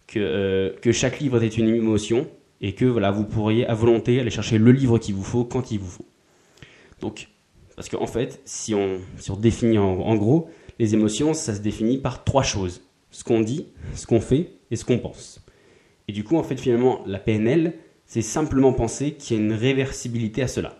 que, 0.07 0.19
euh, 0.19 0.73
que 0.81 0.91
chaque 0.91 1.19
livre 1.19 1.41
était 1.41 1.55
une 1.55 1.67
émotion, 1.67 2.27
et 2.61 2.73
que 2.73 2.85
voilà, 2.85 3.11
vous 3.11 3.23
pourriez 3.23 3.67
à 3.67 3.73
volonté 3.73 4.19
aller 4.19 4.29
chercher 4.29 4.57
le 4.57 4.71
livre 4.71 4.97
qu'il 4.97 5.15
vous 5.15 5.23
faut 5.23 5.43
quand 5.43 5.71
il 5.71 5.79
vous 5.79 5.89
faut. 5.89 6.05
Donc, 7.01 7.29
parce 7.75 7.89
qu'en 7.89 8.07
fait, 8.07 8.41
si 8.45 8.73
on, 8.73 8.99
si 9.17 9.31
on 9.31 9.35
définit 9.35 9.77
en, 9.77 10.15
gros, 10.15 10.49
les 10.79 10.93
émotions, 10.93 11.33
ça 11.33 11.53
se 11.53 11.59
définit 11.59 11.97
par 11.97 12.23
trois 12.23 12.43
choses. 12.43 12.81
Ce 13.11 13.23
qu'on 13.23 13.41
dit, 13.41 13.67
ce 13.93 14.07
qu'on 14.07 14.21
fait 14.21 14.53
et 14.71 14.75
ce 14.75 14.85
qu'on 14.85 14.97
pense. 14.97 15.45
Et 16.07 16.13
du 16.13 16.23
coup, 16.23 16.37
en 16.37 16.43
fait, 16.43 16.57
finalement, 16.57 17.01
la 17.05 17.19
PNL, 17.19 17.73
c'est 18.05 18.21
simplement 18.21 18.73
penser 18.73 19.13
qu'il 19.13 19.37
y 19.37 19.39
a 19.39 19.43
une 19.43 19.53
réversibilité 19.53 20.41
à 20.41 20.47
cela. 20.47 20.77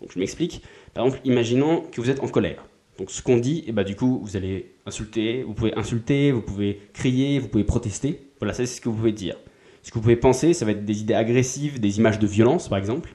Donc 0.00 0.12
je 0.12 0.18
m'explique. 0.18 0.62
Par 0.94 1.06
exemple, 1.06 1.20
imaginons 1.24 1.82
que 1.92 2.00
vous 2.00 2.10
êtes 2.10 2.20
en 2.20 2.28
colère. 2.28 2.64
Donc 2.98 3.10
ce 3.10 3.22
qu'on 3.22 3.36
dit, 3.36 3.64
eh 3.66 3.72
ben, 3.72 3.84
du 3.84 3.94
coup, 3.94 4.20
vous 4.22 4.36
allez 4.36 4.72
insulter, 4.86 5.42
vous 5.42 5.54
pouvez 5.54 5.74
insulter, 5.76 6.32
vous 6.32 6.42
pouvez 6.42 6.80
crier, 6.92 7.38
vous 7.38 7.48
pouvez 7.48 7.64
protester. 7.64 8.30
Voilà, 8.40 8.54
ça 8.54 8.64
c'est 8.66 8.76
ce 8.76 8.80
que 8.80 8.88
vous 8.88 8.96
pouvez 8.96 9.12
dire. 9.12 9.36
Ce 9.82 9.90
que 9.90 9.94
vous 9.94 10.02
pouvez 10.02 10.16
penser, 10.16 10.52
ça 10.52 10.64
va 10.64 10.72
être 10.72 10.84
des 10.84 11.00
idées 11.00 11.14
agressives, 11.14 11.78
des 11.78 11.98
images 11.98 12.18
de 12.18 12.26
violence 12.26 12.68
par 12.68 12.78
exemple. 12.78 13.14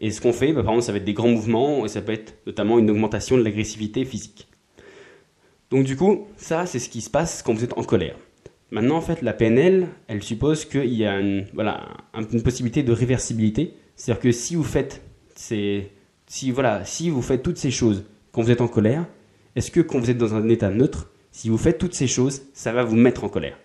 Et 0.00 0.10
ce 0.10 0.20
qu'on 0.20 0.32
fait, 0.32 0.52
bah, 0.52 0.62
par 0.62 0.72
exemple, 0.72 0.86
ça 0.86 0.92
va 0.92 0.98
être 0.98 1.04
des 1.04 1.14
grands 1.14 1.28
mouvements, 1.28 1.84
et 1.84 1.88
ça 1.88 2.02
peut 2.02 2.12
être 2.12 2.34
notamment 2.46 2.78
une 2.78 2.90
augmentation 2.90 3.36
de 3.36 3.42
l'agressivité 3.42 4.04
physique. 4.04 4.48
Donc 5.70 5.84
du 5.84 5.96
coup, 5.96 6.26
ça 6.36 6.66
c'est 6.66 6.78
ce 6.78 6.90
qui 6.90 7.00
se 7.00 7.08
passe 7.08 7.42
quand 7.42 7.54
vous 7.54 7.64
êtes 7.64 7.78
en 7.78 7.82
colère. 7.82 8.16
Maintenant, 8.72 8.96
en 8.96 9.02
fait, 9.02 9.20
la 9.20 9.34
PNL, 9.34 9.86
elle 10.08 10.22
suppose 10.22 10.64
qu'il 10.64 10.94
y 10.94 11.04
a 11.04 11.20
une, 11.20 11.44
voilà, 11.52 11.88
une 12.14 12.42
possibilité 12.42 12.82
de 12.82 12.90
réversibilité. 12.90 13.74
C'est-à-dire 13.96 14.22
que 14.22 14.32
si 14.32 14.54
vous 14.56 14.64
faites 14.64 15.02
ces, 15.34 15.90
si, 16.26 16.50
voilà, 16.50 16.82
si 16.86 17.10
vous 17.10 17.20
faites 17.20 17.42
toutes 17.42 17.58
ces 17.58 17.70
choses 17.70 18.06
quand 18.32 18.40
vous 18.40 18.50
êtes 18.50 18.62
en 18.62 18.68
colère, 18.68 19.04
est-ce 19.56 19.70
que 19.70 19.82
quand 19.82 19.98
vous 19.98 20.08
êtes 20.08 20.16
dans 20.16 20.34
un 20.34 20.48
état 20.48 20.70
neutre, 20.70 21.10
si 21.32 21.50
vous 21.50 21.58
faites 21.58 21.76
toutes 21.76 21.92
ces 21.92 22.06
choses, 22.06 22.44
ça 22.54 22.72
va 22.72 22.82
vous 22.82 22.96
mettre 22.96 23.24
en 23.24 23.28
colère? 23.28 23.58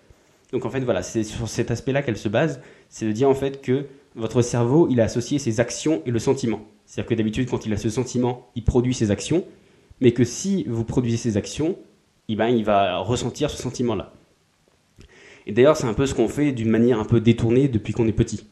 Donc 0.52 0.66
en 0.66 0.70
fait, 0.70 0.82
voilà, 0.82 1.02
c'est 1.04 1.24
sur 1.24 1.48
cet 1.48 1.72
aspect-là 1.72 2.02
qu'elle 2.02 2.18
se 2.18 2.28
base, 2.28 2.60
c'est 2.90 3.06
de 3.06 3.14
dire 3.14 3.30
en 3.30 3.34
fait 3.34 3.62
que 3.62 3.86
votre 4.14 4.42
cerveau, 4.42 4.90
il 4.92 5.00
a 5.00 5.06
associé 5.06 5.40
ses 5.40 5.62
actions 5.62 6.02
et 6.06 6.12
le 6.12 6.20
sentiment. 6.20 6.60
C'est-à-dire 6.86 7.10
que 7.12 7.16
d'habitude, 7.16 7.50
quand 7.50 7.66
il 7.66 7.72
a 7.72 7.78
ce 7.78 7.90
sentiment, 7.90 8.50
il 8.56 8.66
produit 8.66 8.94
ses 8.94 9.10
actions, 9.10 9.46
mais 10.02 10.12
que 10.12 10.26
si 10.26 10.66
vous 10.68 10.84
produisez 10.84 11.16
ces 11.16 11.38
actions, 11.38 11.78
eh 12.28 12.36
ben, 12.36 12.50
il 12.50 12.66
va 12.66 12.98
ressentir 12.98 13.50
ce 13.50 13.62
sentiment-là. 13.62 14.12
Et 15.48 15.54
d'ailleurs, 15.54 15.78
c'est 15.78 15.88
un 15.88 15.94
peu 15.94 16.06
ce 16.06 16.14
qu'on 16.14 16.28
fait 16.28 16.52
d'une 16.52 16.70
manière 16.70 17.00
un 17.00 17.06
peu 17.06 17.22
détournée 17.22 17.70
depuis 17.70 17.94
qu'on 17.94 18.06
est 18.06 18.14
petit. 18.14 18.46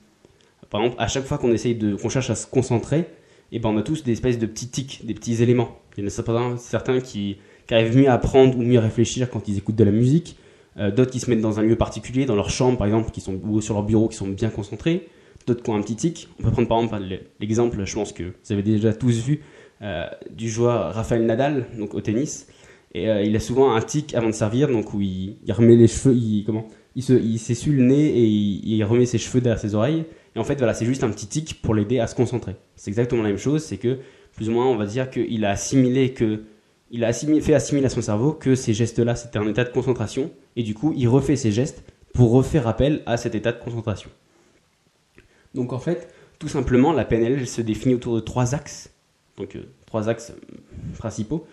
Par 0.69 0.81
exemple, 0.81 0.99
à 0.99 1.07
chaque 1.07 1.25
fois 1.25 1.37
qu'on 1.37 1.51
essaye 1.51 1.75
de, 1.75 1.93
qu'on 1.93 2.07
cherche 2.07 2.29
à 2.29 2.35
se 2.35 2.47
concentrer, 2.47 3.05
et 3.51 3.59
ben 3.59 3.69
on 3.69 3.77
a 3.77 3.83
tous 3.83 4.03
des 4.03 4.13
espèces 4.13 4.39
de 4.39 4.45
petits 4.45 4.69
tics, 4.69 5.05
des 5.05 5.13
petits 5.13 5.43
éléments. 5.43 5.77
Il 5.97 6.01
y 6.01 6.03
en 6.05 6.07
a 6.07 6.57
certains 6.57 7.01
qui, 7.01 7.37
arrivent 7.69 7.97
mieux 7.97 8.09
à 8.09 8.13
apprendre 8.13 8.57
ou 8.57 8.61
mieux 8.61 8.77
à 8.77 8.81
réfléchir 8.81 9.29
quand 9.29 9.47
ils 9.49 9.57
écoutent 9.57 9.75
de 9.75 9.83
la 9.83 9.91
musique. 9.91 10.37
Euh, 10.77 10.89
d'autres 10.89 11.11
qui 11.11 11.19
se 11.19 11.29
mettent 11.29 11.41
dans 11.41 11.59
un 11.59 11.63
lieu 11.63 11.75
particulier, 11.75 12.25
dans 12.25 12.35
leur 12.35 12.49
chambre 12.49 12.77
par 12.77 12.87
exemple, 12.87 13.11
qui 13.11 13.19
sont, 13.19 13.39
ou 13.43 13.59
sur 13.59 13.73
leur 13.73 13.83
bureau, 13.83 14.07
qui 14.07 14.15
sont 14.15 14.27
bien 14.27 14.49
concentrés. 14.49 15.09
D'autres 15.47 15.63
qui 15.63 15.69
ont 15.69 15.75
un 15.75 15.81
petit 15.81 15.97
tic. 15.97 16.29
On 16.39 16.43
peut 16.43 16.51
prendre 16.51 16.67
par 16.67 16.79
exemple 16.79 17.03
l'exemple, 17.41 17.83
je 17.83 17.93
pense 17.93 18.13
que 18.13 18.23
vous 18.23 18.51
avez 18.51 18.63
déjà 18.63 18.93
tous 18.93 19.19
vu, 19.19 19.41
euh, 19.81 20.05
du 20.31 20.49
joueur 20.49 20.93
Rafael 20.93 21.25
Nadal, 21.25 21.65
donc 21.77 21.93
au 21.93 21.99
tennis. 21.99 22.47
Et 22.93 23.09
euh, 23.09 23.21
il 23.21 23.35
a 23.35 23.41
souvent 23.41 23.73
un 23.75 23.81
tic 23.81 24.15
avant 24.15 24.27
de 24.27 24.33
servir, 24.33 24.69
donc 24.69 24.93
où 24.93 25.01
il, 25.01 25.35
remet 25.49 25.75
les 25.75 25.87
cheveux, 25.87 26.15
il, 26.15 26.45
comment, 26.45 26.67
il 26.95 27.39
s'essuie 27.39 27.71
le 27.71 27.83
nez 27.83 28.07
et 28.07 28.25
il, 28.25 28.83
remet 28.83 29.05
ses 29.05 29.17
cheveux 29.17 29.41
derrière 29.41 29.59
ses 29.59 29.75
oreilles. 29.75 30.05
Et 30.35 30.39
en 30.39 30.43
fait, 30.43 30.55
voilà, 30.55 30.73
c'est 30.73 30.85
juste 30.85 31.03
un 31.03 31.09
petit 31.09 31.27
tic 31.27 31.61
pour 31.61 31.75
l'aider 31.75 31.99
à 31.99 32.07
se 32.07 32.15
concentrer. 32.15 32.55
C'est 32.75 32.89
exactement 32.89 33.21
la 33.21 33.29
même 33.29 33.37
chose, 33.37 33.63
c'est 33.63 33.77
que 33.77 33.99
plus 34.35 34.49
ou 34.49 34.53
moins, 34.53 34.65
on 34.65 34.75
va 34.75 34.85
dire 34.85 35.09
qu'il 35.09 35.45
a 35.45 35.51
assimilé 35.51 36.13
que 36.13 36.43
il 36.91 37.03
a 37.03 37.11
fait 37.11 37.53
assimiler 37.53 37.87
à 37.87 37.89
son 37.89 38.01
cerveau 38.01 38.31
que 38.31 38.55
ces 38.55 38.73
gestes-là, 38.73 39.15
c'était 39.15 39.39
un 39.39 39.47
état 39.47 39.63
de 39.63 39.69
concentration, 39.69 40.31
et 40.55 40.63
du 40.63 40.73
coup, 40.73 40.93
il 40.95 41.07
refait 41.07 41.35
ces 41.35 41.51
gestes 41.51 41.83
pour 42.13 42.31
refaire 42.31 42.67
appel 42.67 43.01
à 43.05 43.17
cet 43.17 43.35
état 43.35 43.51
de 43.51 43.59
concentration. 43.59 44.09
Donc 45.53 45.73
en 45.73 45.79
fait, 45.79 46.13
tout 46.39 46.47
simplement, 46.47 46.93
la 46.93 47.05
PNL 47.05 47.47
se 47.47 47.61
définit 47.61 47.95
autour 47.95 48.15
de 48.15 48.19
trois 48.19 48.55
axes, 48.55 48.91
donc 49.37 49.55
euh, 49.55 49.63
trois 49.85 50.09
axes 50.09 50.33
principaux. 50.97 51.47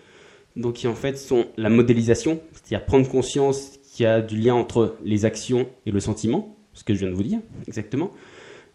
donc 0.55 0.75
qui 0.75 0.87
en 0.87 0.95
fait 0.95 1.17
sont 1.17 1.47
la 1.57 1.69
modélisation, 1.69 2.39
c'est-à-dire 2.53 2.85
prendre 2.85 3.09
conscience 3.09 3.79
qu'il 3.93 4.05
y 4.05 4.07
a 4.07 4.21
du 4.21 4.37
lien 4.37 4.55
entre 4.55 4.95
les 5.05 5.23
actions 5.23 5.67
et 5.85 5.91
le 5.91 5.99
sentiment, 5.99 6.57
ce 6.73 6.83
que 6.83 6.95
je 6.95 6.99
viens 6.99 7.09
de 7.09 7.13
vous 7.13 7.23
dire 7.23 7.39
exactement. 7.67 8.11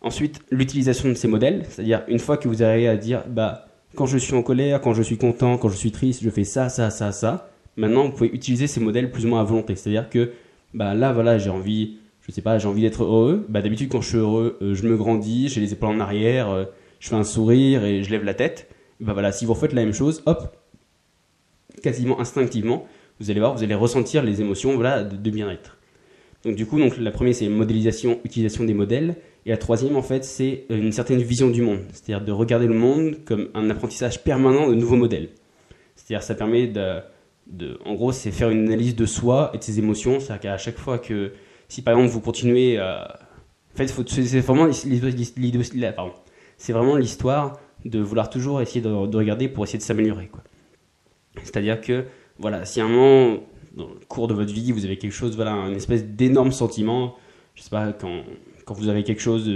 Ensuite, 0.00 0.40
l'utilisation 0.52 1.08
de 1.08 1.14
ces 1.14 1.26
modèles, 1.26 1.66
c'est-à-dire 1.68 2.04
une 2.06 2.20
fois 2.20 2.36
que 2.36 2.46
vous 2.46 2.62
arrivez 2.62 2.86
à 2.86 2.96
dire, 2.96 3.24
bah, 3.28 3.66
quand 3.96 4.06
je 4.06 4.16
suis 4.16 4.34
en 4.34 4.42
colère, 4.42 4.80
quand 4.80 4.94
je 4.94 5.02
suis 5.02 5.18
content, 5.18 5.58
quand 5.58 5.70
je 5.70 5.76
suis 5.76 5.90
triste, 5.90 6.22
je 6.22 6.30
fais 6.30 6.44
ça, 6.44 6.68
ça, 6.68 6.90
ça, 6.90 7.10
ça. 7.10 7.50
Maintenant, 7.76 8.04
vous 8.04 8.12
pouvez 8.12 8.30
utiliser 8.32 8.68
ces 8.68 8.78
modèles 8.78 9.10
plus 9.10 9.26
ou 9.26 9.28
moins 9.28 9.40
à 9.40 9.44
volonté. 9.44 9.74
C'est-à-dire 9.74 10.08
que, 10.08 10.30
bah, 10.72 10.94
là, 10.94 11.12
voilà, 11.12 11.36
j'ai 11.36 11.50
envie, 11.50 11.98
je 12.20 12.30
sais 12.30 12.42
pas, 12.42 12.58
j'ai 12.58 12.68
envie 12.68 12.82
d'être 12.82 13.02
heureux. 13.02 13.44
Bah, 13.48 13.60
d'habitude, 13.60 13.88
quand 13.88 14.00
je 14.00 14.08
suis 14.10 14.18
heureux, 14.18 14.56
euh, 14.62 14.74
je 14.74 14.86
me 14.86 14.96
grandis, 14.96 15.48
j'ai 15.48 15.60
les 15.60 15.72
épaules 15.72 15.88
en 15.88 15.98
arrière, 15.98 16.48
euh, 16.48 16.64
je 17.00 17.08
fais 17.08 17.16
un 17.16 17.24
sourire 17.24 17.84
et 17.84 18.04
je 18.04 18.10
lève 18.12 18.22
la 18.22 18.34
tête. 18.34 18.70
Bah, 19.00 19.14
voilà, 19.14 19.32
si 19.32 19.46
vous 19.46 19.54
refaites 19.54 19.72
la 19.72 19.84
même 19.84 19.94
chose, 19.94 20.22
hop, 20.26 20.56
quasiment 21.82 22.20
instinctivement, 22.20 22.86
vous 23.20 23.30
allez 23.30 23.40
voir, 23.40 23.54
vous 23.54 23.62
allez 23.62 23.74
ressentir 23.74 24.22
les 24.22 24.40
émotions, 24.40 24.74
voilà, 24.74 25.02
de, 25.02 25.30
bien-être. 25.30 25.76
Donc, 26.44 26.54
du 26.54 26.66
coup, 26.66 26.78
donc, 26.78 26.96
la 26.98 27.10
première, 27.10 27.34
c'est 27.34 27.48
modélisation, 27.48 28.20
utilisation 28.24 28.64
des 28.64 28.74
modèles. 28.74 29.16
Et 29.44 29.50
la 29.50 29.56
troisième, 29.56 29.96
en 29.96 30.02
fait, 30.02 30.24
c'est 30.24 30.64
euh, 30.70 30.78
une 30.78 30.92
certaine 30.92 31.20
vision 31.20 31.48
du 31.48 31.62
monde. 31.62 31.80
C'est-à-dire 31.92 32.24
de 32.24 32.32
regarder 32.32 32.66
le 32.66 32.74
monde 32.74 33.24
comme 33.24 33.48
un 33.54 33.70
apprentissage 33.70 34.22
permanent 34.22 34.68
de 34.68 34.74
nouveaux 34.74 34.96
modèles. 34.96 35.30
C'est-à-dire 35.96 36.22
ça 36.22 36.34
permet 36.34 36.68
de, 36.68 37.00
de 37.48 37.78
en 37.84 37.94
gros, 37.94 38.12
c'est 38.12 38.30
faire 38.30 38.50
une 38.50 38.66
analyse 38.66 38.94
de 38.94 39.06
soi 39.06 39.50
et 39.54 39.58
de 39.58 39.64
ses 39.64 39.78
émotions. 39.78 40.20
C'est-à-dire 40.20 40.40
qu'à 40.40 40.58
chaque 40.58 40.78
fois 40.78 40.98
que, 40.98 41.32
si 41.68 41.82
par 41.82 41.94
exemple 41.94 42.12
vous 42.12 42.20
continuez 42.20 42.78
à... 42.78 43.18
En 43.74 43.76
fait, 43.76 43.88
c'est 43.88 44.40
vraiment 44.40 44.72
c'est 44.72 46.72
vraiment 46.72 46.96
l'histoire 46.96 47.60
de 47.84 48.00
vouloir 48.00 48.28
toujours 48.28 48.60
essayer 48.60 48.80
de, 48.80 49.06
de 49.06 49.16
regarder 49.16 49.48
pour 49.48 49.64
essayer 49.64 49.78
de 49.78 49.84
s'améliorer. 49.84 50.30
C'est-à-dire 51.44 51.80
que, 51.80 52.04
voilà, 52.38 52.64
si 52.64 52.80
à 52.80 52.84
un 52.84 52.88
moment, 52.88 53.40
dans 53.74 53.88
le 53.88 54.06
cours 54.08 54.28
de 54.28 54.34
votre 54.34 54.52
vie, 54.52 54.72
vous 54.72 54.84
avez 54.84 54.98
quelque 54.98 55.12
chose, 55.12 55.36
voilà, 55.36 55.52
un 55.52 55.74
espèce 55.74 56.04
d'énorme 56.04 56.52
sentiment, 56.52 57.16
je 57.54 57.62
sais 57.62 57.70
pas, 57.70 57.92
quand 57.92 58.22
quand 58.68 58.74
vous 58.74 58.90
avez 58.90 59.02
quelque 59.02 59.22
chose, 59.22 59.50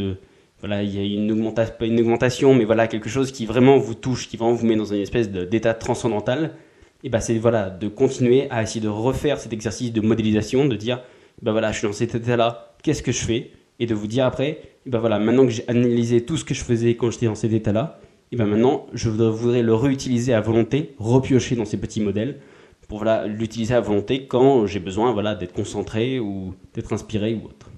voilà, 0.61 0.83
il 0.83 0.95
y 0.95 0.99
a 0.99 1.03
une, 1.03 1.31
augmentation, 1.31 1.75
pas 1.79 1.85
une 1.85 2.01
augmentation, 2.01 2.55
mais 2.55 2.65
voilà, 2.65 2.89
quelque 2.89 3.11
chose 3.11 3.31
qui 3.31 3.45
vraiment 3.45 3.77
vous 3.77 3.95
touche, 3.95 4.27
qui 4.27 4.39
vraiment 4.39 4.55
vous 4.55 4.65
met 4.65 4.75
dans 4.75 4.87
une 4.87 5.03
espèce 5.03 5.29
d'état 5.31 5.75
transcendantal, 5.75 6.55
et 7.05 7.11
ben 7.11 7.21
c'est 7.21 7.37
voilà, 7.37 7.69
de 7.69 7.89
continuer 7.89 8.47
à 8.51 8.63
essayer 8.63 8.81
de 8.81 8.89
refaire 8.89 9.39
cet 9.39 9.53
exercice 9.53 9.93
de 9.93 10.01
modélisation, 10.01 10.65
de 10.67 10.77
dire, 10.77 11.03
ben 11.43 11.53
voilà, 11.53 11.73
je 11.73 11.79
suis 11.79 11.87
dans 11.87 11.93
cet 11.93 12.15
état-là, 12.15 12.75
qu'est-ce 12.83 13.03
que 13.03 13.13
je 13.13 13.23
fais? 13.23 13.51
Et 13.81 13.87
de 13.87 13.95
vous 13.95 14.07
dire 14.07 14.25
après, 14.25 14.61
ben 14.87 14.99
voilà, 14.99 15.19
maintenant 15.19 15.45
que 15.45 15.51
j'ai 15.51 15.69
analysé 15.69 16.25
tout 16.25 16.39
ce 16.39 16.45
que 16.45 16.55
je 16.55 16.65
faisais 16.65 16.95
quand 16.95 17.11
j'étais 17.11 17.27
dans 17.27 17.35
cet 17.35 17.53
état-là, 17.53 18.01
et 18.31 18.37
ben 18.37 18.47
maintenant, 18.47 18.87
je 18.95 19.11
voudrais 19.11 19.63
le 19.63 19.75
réutiliser 19.75 20.33
à 20.33 20.41
volonté, 20.41 20.95
repiocher 20.99 21.55
dans 21.55 21.67
ces 21.67 21.77
petits 21.77 22.01
modèles, 22.01 22.39
pour 22.93 23.07
l'utiliser 23.25 23.73
à 23.73 23.81
volonté 23.81 24.27
quand 24.27 24.67
j'ai 24.67 24.79
besoin 24.79 25.13
voilà, 25.15 25.35
d'être 25.35 25.55
concentré 25.55 26.21
ou 26.21 26.55
d'être 26.75 26.93
inspiré 26.93 27.33
ou 27.33 27.47
autre. 27.47 27.71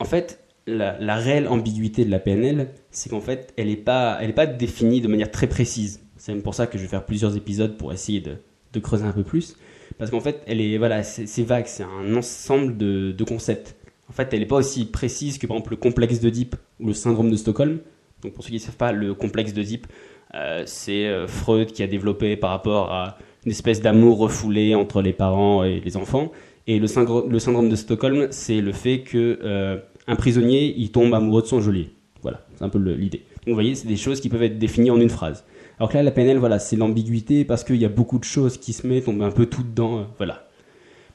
En 0.00 0.04
fait, 0.04 0.44
la, 0.66 1.14
réelle 1.14 1.46
ambiguïté 1.46 2.04
de 2.04 2.10
la 2.10 2.18
PNL, 2.18 2.70
c'est 2.90 3.10
qu'en 3.10 3.20
fait, 3.20 3.54
elle 3.56 3.68
n'est 3.68 3.76
pas, 3.76 4.18
pas 4.34 4.46
définie 4.46 5.00
de 5.00 5.06
manière 5.06 5.30
très 5.30 5.46
précise. 5.46 6.02
C'est 6.16 6.34
même 6.34 6.42
pour 6.42 6.56
ça 6.56 6.66
que 6.66 6.78
je 6.78 6.82
vais 6.82 6.88
faire 6.88 7.06
plusieurs 7.06 7.36
épisodes 7.36 7.76
pour 7.76 7.92
essayer 7.92 8.20
de, 8.20 8.80
creuser 8.80 9.04
un 9.04 9.12
peu 9.12 9.22
plus. 9.22 9.56
Parce 9.98 10.10
qu'en 10.10 10.20
fait, 10.20 10.42
elle 10.48 10.60
est, 10.60 10.76
voilà, 10.76 11.04
c'est 11.04 11.44
vague, 11.44 11.66
c'est 11.66 11.84
un 11.84 12.16
ensemble 12.16 12.76
de, 12.76 13.24
concepts. 13.24 13.76
En 14.08 14.12
fait, 14.12 14.34
elle 14.34 14.40
n'est 14.40 14.46
pas 14.46 14.56
aussi 14.56 14.84
précise 14.84 15.38
que 15.38 15.46
par 15.46 15.58
exemple 15.58 15.70
le 15.70 15.76
complexe 15.76 16.18
d'Oedipe 16.18 16.56
ou 16.80 16.88
le 16.88 16.92
syndrome 16.92 17.30
de 17.30 17.36
Stockholm. 17.36 17.78
Donc 18.20 18.32
pour 18.32 18.42
ceux 18.42 18.48
qui 18.50 18.56
ne 18.56 18.60
savent 18.60 18.76
pas, 18.76 18.90
le 18.90 19.14
complexe 19.14 19.52
d'Oedipe, 19.52 19.86
euh, 20.34 20.64
c'est 20.66 21.06
euh, 21.06 21.28
Freud 21.28 21.70
qui 21.70 21.84
a 21.84 21.86
développé 21.86 22.36
par 22.36 22.50
rapport 22.50 22.90
à 22.90 23.16
une 23.44 23.52
espèce 23.52 23.80
d'amour 23.80 24.18
refoulé 24.18 24.74
entre 24.74 25.02
les 25.02 25.12
parents 25.12 25.64
et 25.64 25.80
les 25.80 25.96
enfants. 25.96 26.32
Et 26.66 26.78
le, 26.78 26.86
syndrome 26.86 27.68
de 27.68 27.76
Stockholm, 27.76 28.28
c'est 28.30 28.60
le 28.60 28.72
fait 28.72 29.00
que 29.00 29.38
euh, 29.42 29.76
un 30.06 30.16
prisonnier, 30.16 30.74
il 30.76 30.90
tombe 30.90 31.12
amoureux 31.12 31.42
de 31.42 31.46
son 31.46 31.60
geôlier. 31.60 31.90
Voilà, 32.22 32.40
c'est 32.56 32.64
un 32.64 32.70
peu 32.70 32.78
l'idée. 32.78 33.22
Donc 33.38 33.48
vous 33.48 33.54
voyez, 33.54 33.74
c'est 33.74 33.88
des 33.88 33.96
choses 33.96 34.20
qui 34.20 34.30
peuvent 34.30 34.42
être 34.42 34.58
définies 34.58 34.90
en 34.90 34.98
une 34.98 35.10
phrase. 35.10 35.44
Alors 35.78 35.90
que 35.90 35.96
là, 35.96 36.02
la 36.02 36.10
PNL, 36.10 36.38
voilà, 36.38 36.58
c'est 36.58 36.76
l'ambiguïté 36.76 37.44
parce 37.44 37.64
qu'il 37.64 37.76
y 37.76 37.84
a 37.84 37.90
beaucoup 37.90 38.18
de 38.18 38.24
choses 38.24 38.56
qui 38.56 38.72
se 38.72 38.86
mettent, 38.86 39.08
on 39.08 39.20
un 39.20 39.30
peu 39.30 39.44
tout 39.44 39.62
dedans, 39.62 39.98
euh, 39.98 40.02
voilà. 40.16 40.48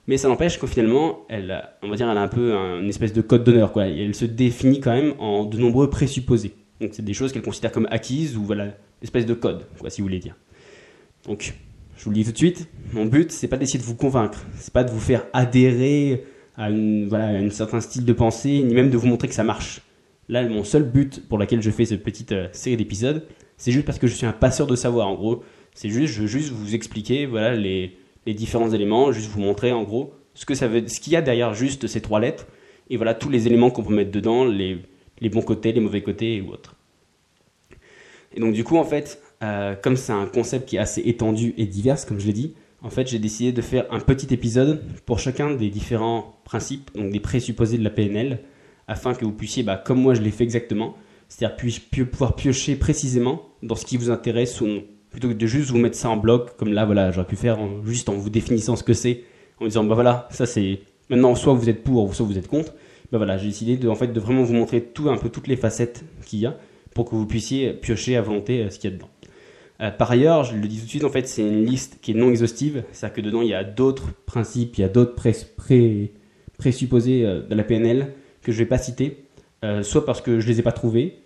Mais 0.06 0.18
ça 0.18 0.28
n'empêche 0.28 0.60
que 0.60 0.68
finalement, 0.68 1.26
elle, 1.30 1.64
on 1.82 1.90
va 1.90 1.96
dire, 1.96 2.10
elle 2.10 2.18
a 2.18 2.22
un 2.22 2.28
peu 2.28 2.54
une 2.54 2.90
espèce 2.90 3.14
de 3.14 3.22
code 3.22 3.44
d'honneur, 3.44 3.72
quoi. 3.72 3.86
elle 3.86 4.16
se 4.16 4.26
définit 4.26 4.80
quand 4.80 4.92
même 4.92 5.14
en 5.20 5.46
de 5.46 5.58
nombreux 5.60 5.90
présupposés. 5.90 6.54
Donc 6.82 6.92
c'est 6.94 7.06
des 7.06 7.14
choses 7.14 7.32
qu'elle 7.32 7.44
considère 7.44 7.72
comme 7.72 7.88
acquises 7.92 8.36
ou 8.36 8.44
voilà, 8.44 8.66
une 8.66 8.72
espèce 9.04 9.28
de 9.28 9.36
code, 9.36 9.66
quoi, 9.80 9.92
si 9.92 10.02
vous 10.02 10.08
voulez 10.08 10.18
dire. 10.18 10.36
Donc 11.28 11.54
je 12.00 12.06
vous 12.06 12.12
le 12.12 12.16
dis 12.16 12.24
tout 12.24 12.32
de 12.32 12.38
suite, 12.38 12.70
mon 12.94 13.06
but, 13.06 13.30
c'est 13.30 13.50
pas 13.50 13.58
d'essayer 13.58 13.78
de 13.78 13.84
vous 13.84 13.96
convaincre, 13.96 14.46
c'est 14.56 14.72
pas 14.72 14.86
de 14.86 14.90
vous 14.90 15.02
faire 15.02 15.26
adhérer 15.34 16.24
à, 16.56 16.70
une, 16.70 17.10
voilà, 17.10 17.26
un 17.26 17.50
certain 17.50 17.82
style 17.82 18.06
de 18.06 18.14
pensée, 18.14 18.64
ni 18.64 18.74
même 18.74 18.90
de 18.90 18.96
vous 18.96 19.08
montrer 19.08 19.28
que 19.28 19.34
ça 19.34 19.44
marche. 19.44 19.82
Là, 20.30 20.48
mon 20.48 20.64
seul 20.64 20.84
but 20.84 21.28
pour 21.28 21.38
lequel 21.38 21.62
je 21.62 21.70
fais 21.70 21.84
cette 21.84 22.02
petite 22.02 22.32
euh, 22.32 22.48
série 22.54 22.78
d'épisodes, 22.78 23.28
c'est 23.58 23.74
juste 23.74 23.86
parce 23.86 24.00
que 24.00 24.08
je 24.08 24.14
suis 24.14 24.26
un 24.26 24.32
passeur 24.32 24.66
de 24.66 24.78
savoir, 24.78 25.10
en 25.10 25.16
gros. 25.16 25.44
C'est 25.74 25.90
juste, 25.90 26.14
je 26.14 26.22
veux 26.22 26.28
juste 26.28 26.52
vous 26.52 26.74
expliquer, 26.74 27.26
voilà, 27.26 27.54
les, 27.54 27.98
les 28.26 28.34
différents 28.34 28.72
éléments, 28.72 29.12
juste 29.12 29.30
vous 29.30 29.42
montrer, 29.42 29.74
en 29.74 29.84
gros, 29.84 30.14
ce 30.36 30.46
que 30.46 30.56
ça 30.56 30.70
veut, 30.70 30.88
ce 30.88 31.02
qu'il 31.02 31.12
y 31.12 31.18
a 31.18 31.22
derrière 31.22 31.54
juste 31.54 31.88
ces 31.88 32.00
trois 32.00 32.22
lettres, 32.22 32.48
et 32.90 32.96
voilà, 32.96 33.14
tous 33.14 33.30
les 33.30 33.46
éléments 33.46 33.72
qu'on 33.72 33.84
peut 33.84 33.94
mettre 33.94 34.12
dedans, 34.12 34.46
les, 34.46 34.78
les 35.20 35.28
bons 35.28 35.42
côtés, 35.42 35.74
les 35.74 35.82
mauvais 35.82 36.02
côtés 36.02 36.40
ou 36.40 36.54
autres. 36.54 36.76
Et 38.34 38.40
donc, 38.40 38.54
du 38.54 38.64
coup, 38.64 38.78
en 38.78 38.86
fait, 38.86 39.22
euh, 39.42 39.76
comme 39.76 39.96
c'est 39.96 40.12
un 40.12 40.26
concept 40.26 40.68
qui 40.68 40.76
est 40.76 40.80
assez 40.80 41.02
étendu 41.02 41.54
et 41.58 41.66
divers, 41.66 42.06
comme 42.06 42.20
je 42.20 42.28
l'ai 42.28 42.34
dit, 42.34 42.54
en 42.82 42.90
fait, 42.90 43.08
j'ai 43.08 43.20
décidé 43.20 43.52
de 43.52 43.62
faire 43.62 43.86
un 43.92 44.00
petit 44.00 44.34
épisode 44.34 44.82
pour 45.06 45.20
chacun 45.20 45.52
des 45.52 45.70
différents 45.70 46.40
principes, 46.46 46.92
donc 46.96 47.12
des 47.12 47.20
présupposés 47.20 47.78
de 47.78 47.84
la 47.84 47.90
PNL, 47.90 48.40
afin 48.88 49.14
que 49.14 49.26
vous 49.26 49.32
puissiez, 49.32 49.64
bah, 49.64 49.78
comme 49.78 50.02
moi 50.02 50.14
je 50.14 50.22
l'ai 50.22 50.32
fait 50.32 50.44
exactement, 50.44 50.96
c'est-à-dire 51.28 51.56
pouvoir 52.08 52.36
piocher 52.36 52.76
précisément 52.76 53.50
dans 53.64 53.76
ce 53.76 53.86
qui 53.86 53.98
vous 53.98 54.10
intéresse 54.10 54.62
ou. 54.62 54.68
Plutôt 55.12 55.30
que 55.30 55.34
de 55.34 55.48
juste 55.48 55.72
vous 55.72 55.80
mettre 55.80 55.98
ça 55.98 56.12
en 56.12 56.18
bloc, 56.18 56.56
comme 56.56 56.72
là, 56.72 56.86
voilà, 56.86 57.10
j'aurais 57.10 57.26
pu 57.26 57.36
faire 57.36 57.58
juste 57.84 58.10
en 58.10 58.14
vous 58.14 58.30
définissant 58.30 58.76
ce 58.76 58.84
que 58.84 58.94
c'est, 58.94 59.24
en 59.60 59.66
disant, 59.66 59.84
bah 59.84 59.96
voilà, 59.96 60.28
ça 60.30 60.46
c'est. 60.46 60.82
Maintenant, 61.10 61.34
soit 61.34 61.56
vous 61.56 61.68
êtes 61.68 61.84
pour, 61.84 62.14
soit 62.14 62.28
vous 62.28 62.38
êtes 62.38 62.48
contre. 62.48 62.76
Bah 63.12 63.18
voilà, 63.18 63.36
j'ai 63.40 63.48
décidé 63.48 63.76
de, 63.76 63.90
en 63.90 63.96
fait, 63.96 64.14
de 64.14 64.20
vraiment 64.20 64.44
vous 64.44 64.54
montrer 64.54 64.82
tout, 64.82 65.10
un 65.10 65.18
peu 65.18 65.30
toutes 65.30 65.48
les 65.48 65.56
facettes 65.56 66.04
qu'il 66.28 66.40
y 66.40 66.46
a 66.46 66.56
pour 66.94 67.06
que 67.06 67.16
vous 67.16 67.26
puissiez 67.26 67.74
piocher 67.74 68.18
à 68.18 68.22
volonté 68.22 68.62
euh, 68.62 68.70
ce 68.70 68.78
qu'il 68.78 68.92
y 68.92 68.94
a 68.94 68.96
dedans. 68.98 69.10
Euh, 69.82 69.92
par 69.92 70.12
ailleurs, 70.12 70.44
je 70.44 70.56
le 70.56 70.68
dis 70.68 70.80
tout 70.80 70.86
de 70.86 70.90
suite, 70.90 71.04
en 71.04 71.10
fait, 71.10 71.28
c'est 71.28 71.42
une 71.42 71.66
liste 71.66 72.00
qui 72.02 72.12
est 72.12 72.16
non 72.16 72.30
exhaustive. 72.30 72.84
C'est-à-dire 72.92 73.16
que 73.16 73.22
dedans, 73.22 73.42
il 73.42 73.50
y 73.50 73.54
a 73.54 73.64
d'autres 73.64 74.12
principes, 74.26 74.78
il 74.78 74.82
y 74.82 74.84
a 74.84 74.90
d'autres 74.90 75.16
présupposés 76.58 77.26
euh, 77.26 77.42
de 77.42 77.56
la 77.56 77.64
PNL 77.64 78.14
que 78.42 78.52
je 78.52 78.58
ne 78.58 78.64
vais 78.64 78.70
pas 78.70 78.78
citer, 78.78 79.26
euh, 79.64 79.84
soit 79.84 80.06
parce 80.06 80.22
que 80.22 80.40
je 80.40 80.48
ne 80.48 80.52
les 80.52 80.60
ai 80.60 80.64
pas 80.64 80.72
trouvés, 80.72 81.20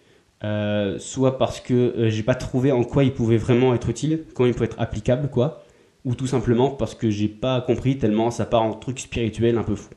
soit 0.98 1.38
parce 1.38 1.62
que 1.62 2.10
je 2.10 2.16
n'ai 2.16 2.24
pas 2.24 2.36
trouvé 2.36 2.72
en 2.72 2.84
quoi 2.84 3.06
ils 3.06 3.14
pouvaient 3.14 3.38
vraiment 3.38 3.74
être 3.74 3.90
utiles, 3.90 4.26
comment 4.34 4.48
ils 4.48 4.54
pouvaient 4.54 4.66
être 4.66 4.80
applicables, 4.80 5.30
quoi, 5.30 5.64
ou 6.04 6.16
tout 6.16 6.28
simplement 6.28 6.70
parce 6.70 6.96
que 6.96 7.10
j'ai 7.10 7.30
pas 7.30 7.62
compris 7.62 7.98
tellement 7.98 8.30
ça 8.30 8.46
part 8.46 8.64
en 8.64 8.74
truc 8.74 9.00
spirituel 9.00 9.58
un 9.58 9.64
peu 9.64 9.76
fou. 9.76 9.90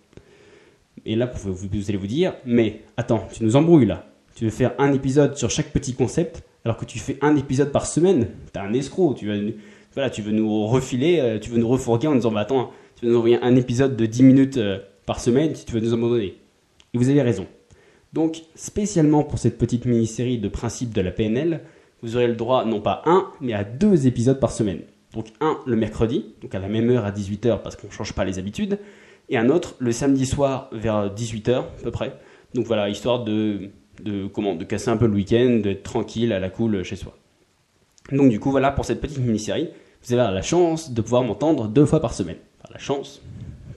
Et 1.04 1.16
là, 1.16 1.26
vous, 1.34 1.52
vous 1.52 1.88
allez 1.88 1.98
vous 1.98 2.06
dire, 2.06 2.34
mais 2.44 2.82
attends, 2.96 3.26
tu 3.32 3.42
nous 3.42 3.56
embrouilles 3.56 3.86
là. 3.86 4.06
Tu 4.36 4.44
veux 4.44 4.50
faire 4.50 4.72
un 4.78 4.92
épisode 4.92 5.36
sur 5.36 5.50
chaque 5.50 5.72
petit 5.72 5.94
concept 5.94 6.45
alors 6.66 6.76
que 6.76 6.84
tu 6.84 6.98
fais 6.98 7.16
un 7.22 7.36
épisode 7.36 7.70
par 7.70 7.86
semaine, 7.86 8.26
t'es 8.52 8.58
un 8.58 8.72
escroc, 8.72 9.14
tu 9.14 9.26
veux, 9.26 9.54
voilà, 9.94 10.10
tu 10.10 10.20
veux 10.20 10.32
nous 10.32 10.66
refiler, 10.66 11.20
euh, 11.20 11.38
tu 11.38 11.48
veux 11.48 11.58
nous 11.58 11.68
refourguer 11.68 12.08
en 12.08 12.16
disant, 12.16 12.32
bah 12.32 12.40
attends, 12.40 12.72
tu 12.96 13.06
veux 13.06 13.12
nous 13.12 13.18
envoyer 13.18 13.38
un 13.40 13.54
épisode 13.54 13.94
de 13.94 14.04
10 14.04 14.22
minutes 14.24 14.56
euh, 14.56 14.80
par 15.06 15.20
semaine 15.20 15.54
si 15.54 15.64
tu 15.64 15.72
veux 15.72 15.80
nous 15.80 15.94
abandonner. 15.94 16.34
Et 16.92 16.98
vous 16.98 17.08
avez 17.08 17.22
raison. 17.22 17.46
Donc, 18.12 18.42
spécialement 18.56 19.22
pour 19.22 19.38
cette 19.38 19.58
petite 19.58 19.84
mini-série 19.84 20.38
de 20.38 20.48
principes 20.48 20.92
de 20.92 21.00
la 21.00 21.12
PNL, 21.12 21.60
vous 22.02 22.16
aurez 22.16 22.26
le 22.26 22.34
droit 22.34 22.64
non 22.64 22.80
pas 22.80 23.02
un, 23.06 23.28
mais 23.40 23.52
à 23.52 23.62
deux 23.62 24.08
épisodes 24.08 24.40
par 24.40 24.50
semaine. 24.50 24.80
Donc 25.14 25.26
un 25.40 25.58
le 25.66 25.76
mercredi, 25.76 26.34
donc 26.42 26.52
à 26.56 26.58
la 26.58 26.68
même 26.68 26.90
heure 26.90 27.04
à 27.04 27.12
18h 27.12 27.62
parce 27.62 27.76
qu'on 27.76 27.86
ne 27.86 27.92
change 27.92 28.12
pas 28.12 28.24
les 28.24 28.40
habitudes, 28.40 28.80
et 29.28 29.38
un 29.38 29.50
autre 29.50 29.76
le 29.78 29.92
samedi 29.92 30.26
soir 30.26 30.68
vers 30.72 31.14
18h 31.14 31.58
à 31.58 31.82
peu 31.84 31.92
près. 31.92 32.18
Donc 32.54 32.66
voilà, 32.66 32.88
histoire 32.88 33.22
de 33.22 33.70
de, 34.02 34.28
de 34.28 34.64
casser 34.64 34.90
un 34.90 34.96
peu 34.96 35.06
le 35.06 35.14
week-end, 35.14 35.60
d'être 35.62 35.82
tranquille, 35.82 36.32
à 36.32 36.40
la 36.40 36.50
cool 36.50 36.82
chez 36.82 36.96
soi. 36.96 37.16
Donc 38.12 38.30
du 38.30 38.40
coup, 38.40 38.50
voilà 38.50 38.70
pour 38.70 38.84
cette 38.84 39.00
petite 39.00 39.18
mini-série. 39.18 39.70
Vous 40.04 40.14
avez 40.14 40.32
la 40.32 40.42
chance 40.42 40.92
de 40.92 41.00
pouvoir 41.00 41.22
m'entendre 41.22 41.68
deux 41.68 41.84
fois 41.84 42.00
par 42.00 42.14
semaine. 42.14 42.36
La 42.72 42.78
chance, 42.78 43.22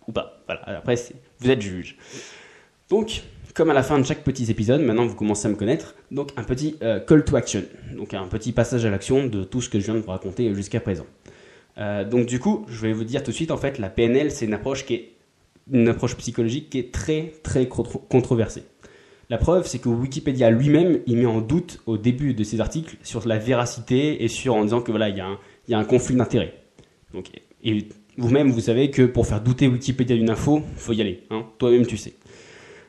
ou 0.07 0.11
pas. 0.11 0.41
Voilà, 0.45 0.61
après, 0.77 0.95
vous 1.39 1.49
êtes 1.49 1.61
juge. 1.61 1.97
Donc, 2.89 3.23
comme 3.53 3.69
à 3.69 3.73
la 3.73 3.83
fin 3.83 3.99
de 3.99 4.05
chaque 4.05 4.23
petit 4.23 4.49
épisode, 4.49 4.81
maintenant 4.81 5.05
vous 5.05 5.15
commencez 5.15 5.47
à 5.47 5.49
me 5.49 5.55
connaître, 5.55 5.95
donc 6.11 6.31
un 6.37 6.43
petit 6.43 6.75
euh, 6.81 6.99
call 6.99 7.23
to 7.23 7.35
action, 7.35 7.63
donc 7.95 8.13
un 8.13 8.27
petit 8.27 8.51
passage 8.51 8.85
à 8.85 8.89
l'action 8.89 9.27
de 9.27 9.43
tout 9.43 9.61
ce 9.61 9.69
que 9.69 9.79
je 9.79 9.85
viens 9.85 9.95
de 9.95 9.99
vous 9.99 10.11
raconter 10.11 10.53
jusqu'à 10.55 10.79
présent. 10.79 11.05
Euh, 11.77 12.03
donc 12.03 12.25
du 12.25 12.39
coup, 12.39 12.65
je 12.67 12.81
vais 12.81 12.93
vous 12.93 13.03
dire 13.03 13.23
tout 13.23 13.31
de 13.31 13.35
suite, 13.35 13.51
en 13.51 13.57
fait, 13.57 13.77
la 13.77 13.89
PNL, 13.89 14.31
c'est 14.31 14.45
une 14.45 14.53
approche 14.53 14.85
qui 14.85 14.93
est 14.95 15.11
une 15.71 15.87
approche 15.87 16.15
psychologique 16.17 16.69
qui 16.71 16.79
est 16.79 16.91
très 16.91 17.33
très 17.43 17.67
controversée. 17.67 18.63
La 19.29 19.37
preuve, 19.37 19.67
c'est 19.67 19.77
que 19.77 19.89
Wikipédia 19.89 20.49
lui-même, 20.49 21.01
il 21.05 21.17
met 21.17 21.27
en 21.27 21.39
doute 21.39 21.81
au 21.85 21.97
début 21.97 22.33
de 22.33 22.43
ses 22.43 22.61
articles 22.61 22.97
sur 23.03 23.27
la 23.27 23.37
véracité 23.37 24.23
et 24.23 24.27
sur 24.27 24.55
en 24.55 24.63
disant 24.63 24.81
que 24.81 24.89
voilà, 24.89 25.09
il 25.09 25.17
y, 25.17 25.73
a 25.73 25.77
un, 25.77 25.83
conflit 25.83 26.15
d'intérêts. 26.15 26.55
Donc, 27.13 27.27
et 27.63 27.87
vous-même, 28.17 28.49
vous 28.49 28.59
savez 28.59 28.89
que 28.89 29.03
pour 29.03 29.27
faire 29.27 29.41
douter 29.41 29.67
Wikipédia 29.67 30.15
d'une 30.15 30.31
info, 30.31 30.63
faut 30.77 30.93
y 30.93 31.01
aller. 31.01 31.23
Hein. 31.29 31.45
Toi-même, 31.59 31.85
tu 31.85 31.95
sais. 31.95 32.15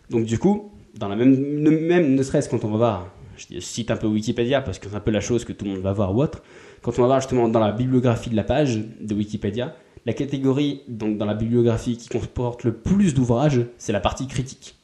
Donc 0.08 0.24
du 0.24 0.38
coup, 0.38 0.72
dans 0.98 1.08
la 1.08 1.16
même, 1.16 1.36
même 1.36 2.14
ne 2.14 2.22
serait-ce 2.22 2.48
quand 2.48 2.64
on 2.64 2.70
va 2.70 2.76
voir, 2.76 3.14
je 3.36 3.60
cite 3.60 3.90
un 3.90 3.96
peu 3.96 4.06
Wikipédia 4.06 4.62
parce 4.62 4.78
que 4.78 4.88
c'est 4.88 4.96
un 4.96 5.00
peu 5.00 5.10
la 5.10 5.20
chose 5.20 5.44
que 5.44 5.52
tout 5.52 5.66
le 5.66 5.72
monde 5.72 5.82
va 5.82 5.92
voir 5.92 6.16
ou 6.16 6.22
autre, 6.22 6.42
quand 6.80 6.98
on 6.98 7.02
va 7.02 7.06
voir 7.06 7.20
justement 7.20 7.48
dans 7.48 7.60
la 7.60 7.72
bibliographie 7.72 8.30
de 8.30 8.36
la 8.36 8.44
page 8.44 8.80
de 9.00 9.14
Wikipédia, 9.14 9.76
la 10.06 10.14
catégorie 10.14 10.82
donc 10.88 11.18
dans 11.18 11.26
la 11.26 11.34
bibliographie 11.34 11.98
qui 11.98 12.08
comporte 12.08 12.64
le 12.64 12.72
plus 12.72 13.12
d'ouvrages, 13.12 13.66
c'est 13.76 13.92
la 13.92 14.00
partie 14.00 14.26
critique. 14.26 14.79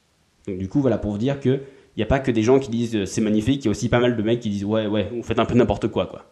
Donc 0.47 0.59
du 0.59 0.69
coup, 0.69 0.81
voilà 0.81 0.99
pour 0.99 1.13
vous 1.13 1.19
dire 1.19 1.41
que 1.41 1.61
il 1.97 2.01
n'y 2.01 2.03
a 2.03 2.07
pas 2.07 2.19
que 2.19 2.31
des 2.31 2.43
gens 2.43 2.59
qui 2.59 2.71
disent 2.71 2.95
euh, 2.95 3.07
c'est 3.07 3.23
magnifique, 3.23 3.65
il 3.65 3.67
y 3.67 3.69
a 3.69 3.71
aussi 3.71 3.89
pas 3.89 4.01
mal 4.01 4.17
de 4.17 4.23
mecs 4.23 4.41
qui 4.41 4.51
disent 4.51 4.65
ouais 4.65 4.87
ouais, 4.87 5.11
vous 5.15 5.23
faites 5.23 5.39
un 5.39 5.47
peu 5.47 5.55
n'importe 5.55 5.89
quoi 5.89 6.07
quoi. 6.07 6.27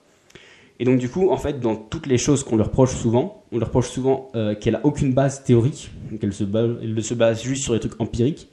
Et 0.81 0.85
donc 0.85 0.99
du 0.99 1.09
coup, 1.09 1.31
en 1.31 1.37
fait, 1.37 1.61
dans 1.61 1.77
toutes 1.77 2.07
les 2.07 2.19
choses 2.19 2.43
qu'on 2.43 2.57
leur 2.57 2.67
reproche 2.67 2.95
souvent, 2.95 3.45
on 3.53 3.59
leur 3.59 3.69
reproche 3.69 3.89
souvent 3.89 4.31
euh, 4.35 4.55
qu'elle 4.55 4.75
a 4.75 4.81
aucune 4.85 5.15
base 5.15 5.45
théorique, 5.45 5.91
qu'elle 6.21 6.33
se 6.33 6.45
base, 6.45 7.43
juste 7.43 7.63
sur 7.63 7.75
des 7.75 7.81
trucs 7.81 8.01
empiriques, 8.01 8.49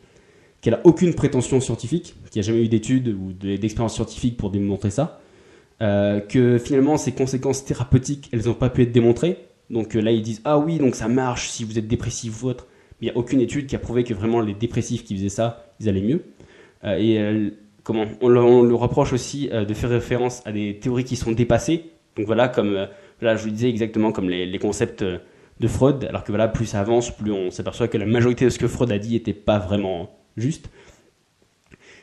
qu'elle 0.62 0.76
a 0.76 0.82
aucune 0.84 1.16
prétention 1.16 1.60
scientifique, 1.60 2.16
qu'il 2.30 2.42
n'y 2.42 2.46
a 2.46 2.48
jamais 2.48 2.64
eu 2.64 2.68
d'études 2.68 3.08
ou 3.08 3.34
d'expériences 3.34 3.96
scientifiques 3.96 4.38
pour 4.38 4.52
démontrer 4.52 4.92
ça, 4.92 5.20
euh, 5.82 6.20
que 6.20 6.60
finalement 6.60 6.98
ces 6.98 7.12
conséquences 7.12 7.66
thérapeutiques, 7.66 8.30
elles 8.32 8.46
n'ont 8.46 8.54
pas 8.54 8.70
pu 8.70 8.84
être 8.84 8.92
démontrées. 8.92 9.38
Donc 9.72 9.96
là, 9.96 10.12
ils 10.12 10.22
disent 10.22 10.42
ah 10.46 10.60
oui, 10.60 10.78
donc 10.78 10.96
ça 10.96 11.08
marche 11.08 11.50
si 11.50 11.64
vous 11.64 11.80
êtes 11.80 11.88
dépressif 11.88 12.44
ou 12.44 12.50
autre. 12.50 12.68
Il 13.02 13.06
n'y 13.06 13.12
a 13.12 13.18
aucune 13.18 13.42
étude 13.42 13.68
qui 13.68 13.76
a 13.76 13.80
prouvé 13.80 14.04
que 14.04 14.14
vraiment 14.14 14.42
les 14.42 14.54
dépressifs 14.54 15.04
qui 15.04 15.16
faisaient 15.16 15.30
ça, 15.30 15.66
ils 15.80 15.90
allaient 15.90 16.02
mieux. 16.02 16.24
et 16.86 17.52
comment 17.84 18.06
on, 18.22 18.30
le 18.30 18.76
reproche 18.76 19.12
aussi 19.12 19.50
de 19.50 19.74
faire 19.74 19.90
référence 19.90 20.42
à 20.46 20.52
des 20.52 20.78
théories 20.80 21.04
qui 21.04 21.16
sont 21.16 21.32
dépassées 21.32 21.92
donc 22.18 22.26
voilà, 22.26 22.48
comme 22.48 22.76
euh, 22.76 22.88
je 23.22 23.44
vous 23.44 23.50
disais 23.50 23.70
exactement 23.70 24.12
comme 24.12 24.30
les, 24.30 24.60
concepts 24.60 25.02
euh, 25.02 25.20
de 25.60 25.68
Freud, 25.68 26.06
alors 26.06 26.24
que 26.24 26.32
voilà, 26.32 26.48
plus 26.48 26.66
ça 26.66 26.80
avance, 26.82 27.12
plus 27.16 27.32
on 27.32 27.52
s'aperçoit 27.52 27.88
que 27.88 27.98
la 27.98 28.06
majorité 28.06 28.46
de 28.46 28.50
ce 28.50 28.60
que 28.60 28.68
Freud 28.68 28.92
a 28.92 28.98
dit 28.98 29.14
n'était 29.14 29.34
pas 29.34 29.60
vraiment 29.60 30.10
juste. 30.36 30.70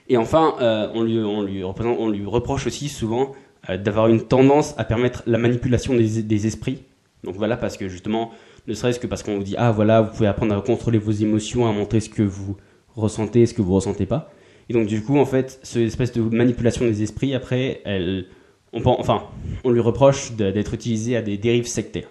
Et 0.08 0.16
enfin, 0.16 0.54
euh, 0.60 0.88
on, 0.94 1.02
lui, 1.02 1.18
on, 1.18 1.42
lui 1.42 1.62
représente, 1.62 1.98
on 2.00 2.08
lui 2.08 2.24
reproche 2.24 2.66
aussi 2.66 2.88
souvent 2.88 3.32
d'avoir 3.68 4.08
une 4.08 4.22
tendance 4.22 4.74
à 4.78 4.84
permettre 4.84 5.22
la 5.26 5.36
manipulation 5.36 5.94
des, 5.94 6.22
des, 6.22 6.46
esprits. 6.46 6.84
Donc 7.22 7.34
voilà, 7.34 7.58
parce 7.58 7.76
que 7.76 7.86
justement, 7.88 8.30
ne 8.68 8.74
serait-ce 8.74 9.00
que 9.00 9.06
parce 9.06 9.22
qu'on 9.22 9.36
vous 9.36 9.42
dit, 9.42 9.54
ah 9.56 9.72
voilà, 9.72 10.02
vous 10.02 10.14
pouvez 10.14 10.28
apprendre 10.28 10.54
à 10.54 10.60
contrôler 10.60 10.98
vos 10.98 11.10
émotions, 11.10 11.66
à 11.66 11.72
montrer 11.72 12.00
ce 12.00 12.10
que 12.10 12.22
vous 12.22 12.56
ressentez, 12.94 13.46
ce 13.46 13.54
que 13.54 13.62
vous 13.62 13.74
ressentez 13.74 14.04
pas. 14.04 14.30
Et 14.68 14.74
donc 14.74 14.86
du 14.86 15.02
coup, 15.02 15.18
en 15.18 15.24
fait, 15.24 15.58
cette 15.62 15.82
espèce 15.82 16.12
de 16.12 16.20
manipulation 16.20 16.84
des 16.84 17.02
esprits, 17.02 17.34
après, 17.34 17.80
elle, 17.86 18.26
on, 18.74 18.82
enfin, 18.84 19.24
on 19.64 19.70
lui 19.70 19.80
reproche 19.80 20.32
d'être 20.32 20.74
utilisé 20.74 21.16
à 21.16 21.22
des 21.22 21.38
dérives 21.38 21.66
sectaires. 21.66 22.10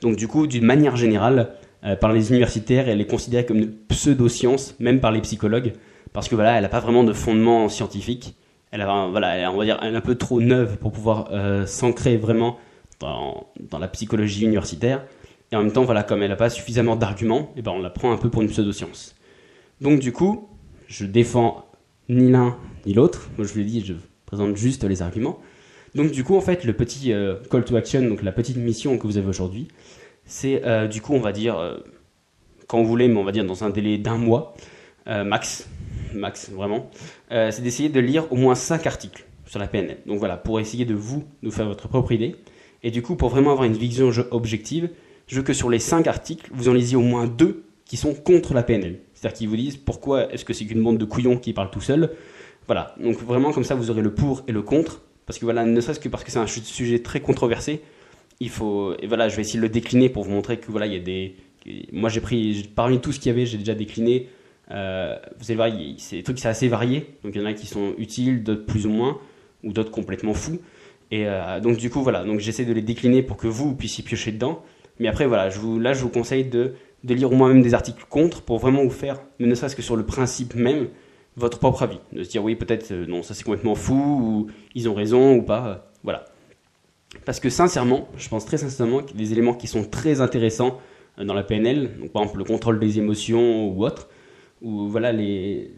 Donc 0.00 0.16
du 0.16 0.28
coup, 0.28 0.46
d'une 0.46 0.64
manière 0.64 0.94
générale, 0.94 1.56
euh, 1.84 1.96
par 1.96 2.12
les 2.12 2.30
universitaires, 2.30 2.88
elle 2.88 3.00
est 3.00 3.06
considérée 3.06 3.44
comme 3.44 3.58
une 3.58 3.72
pseudo-science, 3.72 4.76
même 4.78 5.00
par 5.00 5.10
les 5.10 5.20
psychologues, 5.20 5.72
parce 6.12 6.28
que 6.28 6.36
voilà, 6.36 6.56
elle 6.56 6.62
n'a 6.62 6.68
pas 6.68 6.80
vraiment 6.80 7.02
de 7.02 7.12
fondement 7.12 7.68
scientifique. 7.68 8.36
Elle 8.70 8.82
a, 8.82 9.08
voilà, 9.08 9.50
on 9.52 9.56
va 9.56 9.64
dire, 9.64 9.82
est 9.82 9.94
un 9.94 10.00
peu 10.00 10.14
trop 10.14 10.40
neuve 10.40 10.78
pour 10.78 10.92
pouvoir 10.92 11.28
euh, 11.32 11.66
s'ancrer 11.66 12.16
vraiment 12.16 12.58
dans, 13.02 13.78
la 13.78 13.88
psychologie 13.88 14.44
universitaire. 14.44 15.04
Et 15.50 15.56
en 15.56 15.62
même 15.62 15.72
temps, 15.72 15.84
voilà, 15.84 16.02
comme 16.02 16.22
elle 16.22 16.30
n'a 16.30 16.36
pas 16.36 16.50
suffisamment 16.50 16.96
d'arguments, 16.96 17.52
et 17.56 17.58
eh 17.58 17.62
ben 17.62 17.72
on 17.72 17.80
la 17.80 17.90
prend 17.90 18.12
un 18.12 18.16
peu 18.16 18.30
pour 18.30 18.42
une 18.42 18.48
pseudo-science. 18.48 19.14
Donc 19.80 20.00
du 20.00 20.12
coup, 20.12 20.48
je 20.86 21.04
défends 21.04 21.66
ni 22.08 22.30
l'un 22.30 22.56
ni 22.86 22.94
l'autre. 22.94 23.30
je 23.38 23.44
vous 23.44 23.58
l'ai 23.58 23.64
dit, 23.64 23.84
je 23.84 23.94
présente 24.26 24.56
juste 24.56 24.84
les 24.84 25.02
arguments. 25.02 25.40
Donc 25.94 26.10
du 26.10 26.24
coup, 26.24 26.36
en 26.36 26.40
fait, 26.40 26.64
le 26.64 26.72
petit 26.72 27.12
euh, 27.12 27.36
call 27.50 27.64
to 27.64 27.76
action, 27.76 28.02
donc 28.02 28.22
la 28.22 28.32
petite 28.32 28.56
mission 28.56 28.96
que 28.96 29.06
vous 29.06 29.18
avez 29.18 29.28
aujourd'hui, 29.28 29.68
c'est 30.24 30.64
euh, 30.64 30.86
du 30.86 31.02
coup, 31.02 31.12
on 31.12 31.20
va 31.20 31.32
dire, 31.32 31.58
euh, 31.58 31.76
quand 32.66 32.82
vous 32.82 32.88
voulez, 32.88 33.08
mais 33.08 33.18
on 33.18 33.24
va 33.24 33.32
dire 33.32 33.44
dans 33.44 33.64
un 33.64 33.70
délai 33.70 33.98
d'un 33.98 34.16
mois, 34.16 34.54
max, 35.06 35.68
max 36.14 36.50
vraiment, 36.50 36.88
c'est 37.28 37.60
d'essayer 37.60 37.88
de 37.88 37.98
lire 37.98 38.32
au 38.32 38.36
moins 38.36 38.54
5 38.54 38.86
articles 38.86 39.26
sur 39.46 39.58
la 39.58 39.66
PNL. 39.66 39.98
Donc 40.06 40.18
voilà, 40.18 40.36
pour 40.36 40.60
essayer 40.60 40.84
de 40.84 40.94
vous, 40.94 41.24
nous 41.42 41.50
faire 41.50 41.66
votre 41.66 41.88
propre 41.88 42.12
idée. 42.12 42.36
Et 42.82 42.90
du 42.90 43.02
coup, 43.02 43.16
pour 43.16 43.28
vraiment 43.28 43.52
avoir 43.52 43.64
une 43.64 43.76
vision 43.76 44.10
objective, 44.30 44.90
je 45.28 45.36
veux 45.36 45.42
que 45.42 45.52
sur 45.52 45.70
les 45.70 45.78
5 45.78 46.06
articles, 46.06 46.50
vous 46.52 46.68
en 46.68 46.74
lisiez 46.74 46.96
au 46.96 47.02
moins 47.02 47.26
2 47.26 47.64
qui 47.84 47.96
sont 47.96 48.14
contre 48.14 48.54
la 48.54 48.62
PNL. 48.62 49.00
C'est-à-dire 49.14 49.38
qu'ils 49.38 49.48
vous 49.48 49.56
disent 49.56 49.76
pourquoi 49.76 50.32
est-ce 50.32 50.44
que 50.44 50.52
c'est 50.52 50.64
qu'une 50.64 50.82
bande 50.82 50.98
de 50.98 51.04
couillons 51.04 51.36
qui 51.36 51.52
parle 51.52 51.70
tout 51.70 51.80
seul? 51.80 52.10
Voilà, 52.66 52.94
donc 53.00 53.16
vraiment 53.18 53.52
comme 53.52 53.64
ça 53.64 53.74
vous 53.74 53.90
aurez 53.90 54.02
le 54.02 54.14
pour 54.14 54.44
et 54.48 54.52
le 54.52 54.62
contre, 54.62 55.02
parce 55.26 55.38
que 55.38 55.44
voilà, 55.44 55.64
ne 55.64 55.80
serait-ce 55.80 56.00
que 56.00 56.08
parce 56.08 56.24
que 56.24 56.30
c'est 56.30 56.38
un 56.38 56.46
sujet 56.46 57.00
très 57.00 57.20
controversé, 57.20 57.82
il 58.40 58.50
faut, 58.50 58.94
et 59.00 59.06
voilà, 59.06 59.28
je 59.28 59.36
vais 59.36 59.42
essayer 59.42 59.58
de 59.58 59.62
le 59.62 59.68
décliner 59.68 60.08
pour 60.08 60.24
vous 60.24 60.30
montrer 60.30 60.58
que 60.58 60.70
voilà, 60.70 60.86
il 60.86 60.92
y 60.92 60.96
a 60.96 61.00
des, 61.00 61.36
moi 61.92 62.08
j'ai 62.08 62.20
pris, 62.20 62.68
parmi 62.74 63.00
tout 63.00 63.12
ce 63.12 63.20
qu'il 63.20 63.30
y 63.30 63.34
avait, 63.34 63.46
j'ai 63.46 63.58
déjà 63.58 63.74
décliné, 63.74 64.28
euh, 64.70 65.16
vous 65.38 65.50
allez 65.50 65.56
voir, 65.56 65.70
c'est 65.98 66.16
des 66.16 66.22
trucs 66.22 66.38
sont 66.38 66.48
assez 66.48 66.68
variés, 66.68 67.06
donc 67.24 67.34
il 67.34 67.40
y 67.40 67.44
en 67.44 67.46
a 67.46 67.52
qui 67.52 67.66
sont 67.66 67.94
utiles, 67.98 68.42
d'autres 68.42 68.64
plus 68.64 68.86
ou 68.86 68.90
moins, 68.90 69.18
ou 69.64 69.72
d'autres 69.72 69.90
complètement 69.90 70.34
fous, 70.34 70.60
et 71.12 71.26
euh, 71.26 71.60
donc 71.60 71.76
du 71.76 71.90
coup 71.90 72.02
voilà, 72.02 72.24
donc 72.24 72.40
j'essaie 72.40 72.64
de 72.64 72.72
les 72.72 72.80
décliner 72.80 73.22
pour 73.22 73.36
que 73.36 73.46
vous 73.46 73.74
puissiez 73.74 74.02
piocher 74.02 74.32
dedans, 74.32 74.62
mais 74.98 75.08
après 75.08 75.26
voilà, 75.26 75.50
là 75.50 75.92
je 75.92 76.00
vous 76.00 76.08
conseille 76.08 76.46
de, 76.46 76.72
lire 77.04 77.30
au 77.30 77.34
moins 77.34 77.48
même 77.48 77.60
des 77.60 77.74
articles 77.74 78.06
contre 78.08 78.40
pour 78.40 78.58
vraiment 78.58 78.82
vous 78.82 78.90
faire, 78.90 79.20
ne 79.38 79.54
serait-ce 79.54 79.76
que 79.76 79.82
sur 79.82 79.94
le 79.94 80.06
principe 80.06 80.54
même, 80.54 80.88
votre 81.36 81.58
propre 81.58 81.82
avis. 81.82 81.98
De 82.12 82.22
se 82.22 82.30
dire 82.30 82.42
oui, 82.42 82.56
peut-être 82.56 82.92
euh, 82.92 83.04
non, 83.06 83.22
ça 83.22 83.34
c'est 83.34 83.44
complètement 83.44 83.74
fou, 83.74 83.94
ou 83.94 84.46
ils 84.74 84.88
ont 84.88 84.94
raison, 84.94 85.36
ou 85.36 85.42
pas. 85.42 85.66
Euh, 85.66 85.74
voilà. 86.02 86.24
Parce 87.26 87.40
que 87.40 87.50
sincèrement, 87.50 88.08
je 88.16 88.30
pense 88.30 88.46
très 88.46 88.56
sincèrement 88.56 89.00
a 89.00 89.02
des 89.14 89.32
éléments 89.32 89.52
qui 89.52 89.66
sont 89.66 89.84
très 89.84 90.22
intéressants 90.22 90.80
dans 91.18 91.34
la 91.34 91.42
PNL, 91.42 91.90
donc 92.00 92.12
par 92.12 92.22
exemple 92.22 92.38
le 92.38 92.44
contrôle 92.44 92.80
des 92.80 92.98
émotions 92.98 93.68
ou 93.68 93.84
autre, 93.84 94.08
ou 94.62 94.88
voilà, 94.88 95.12
il 95.12 95.74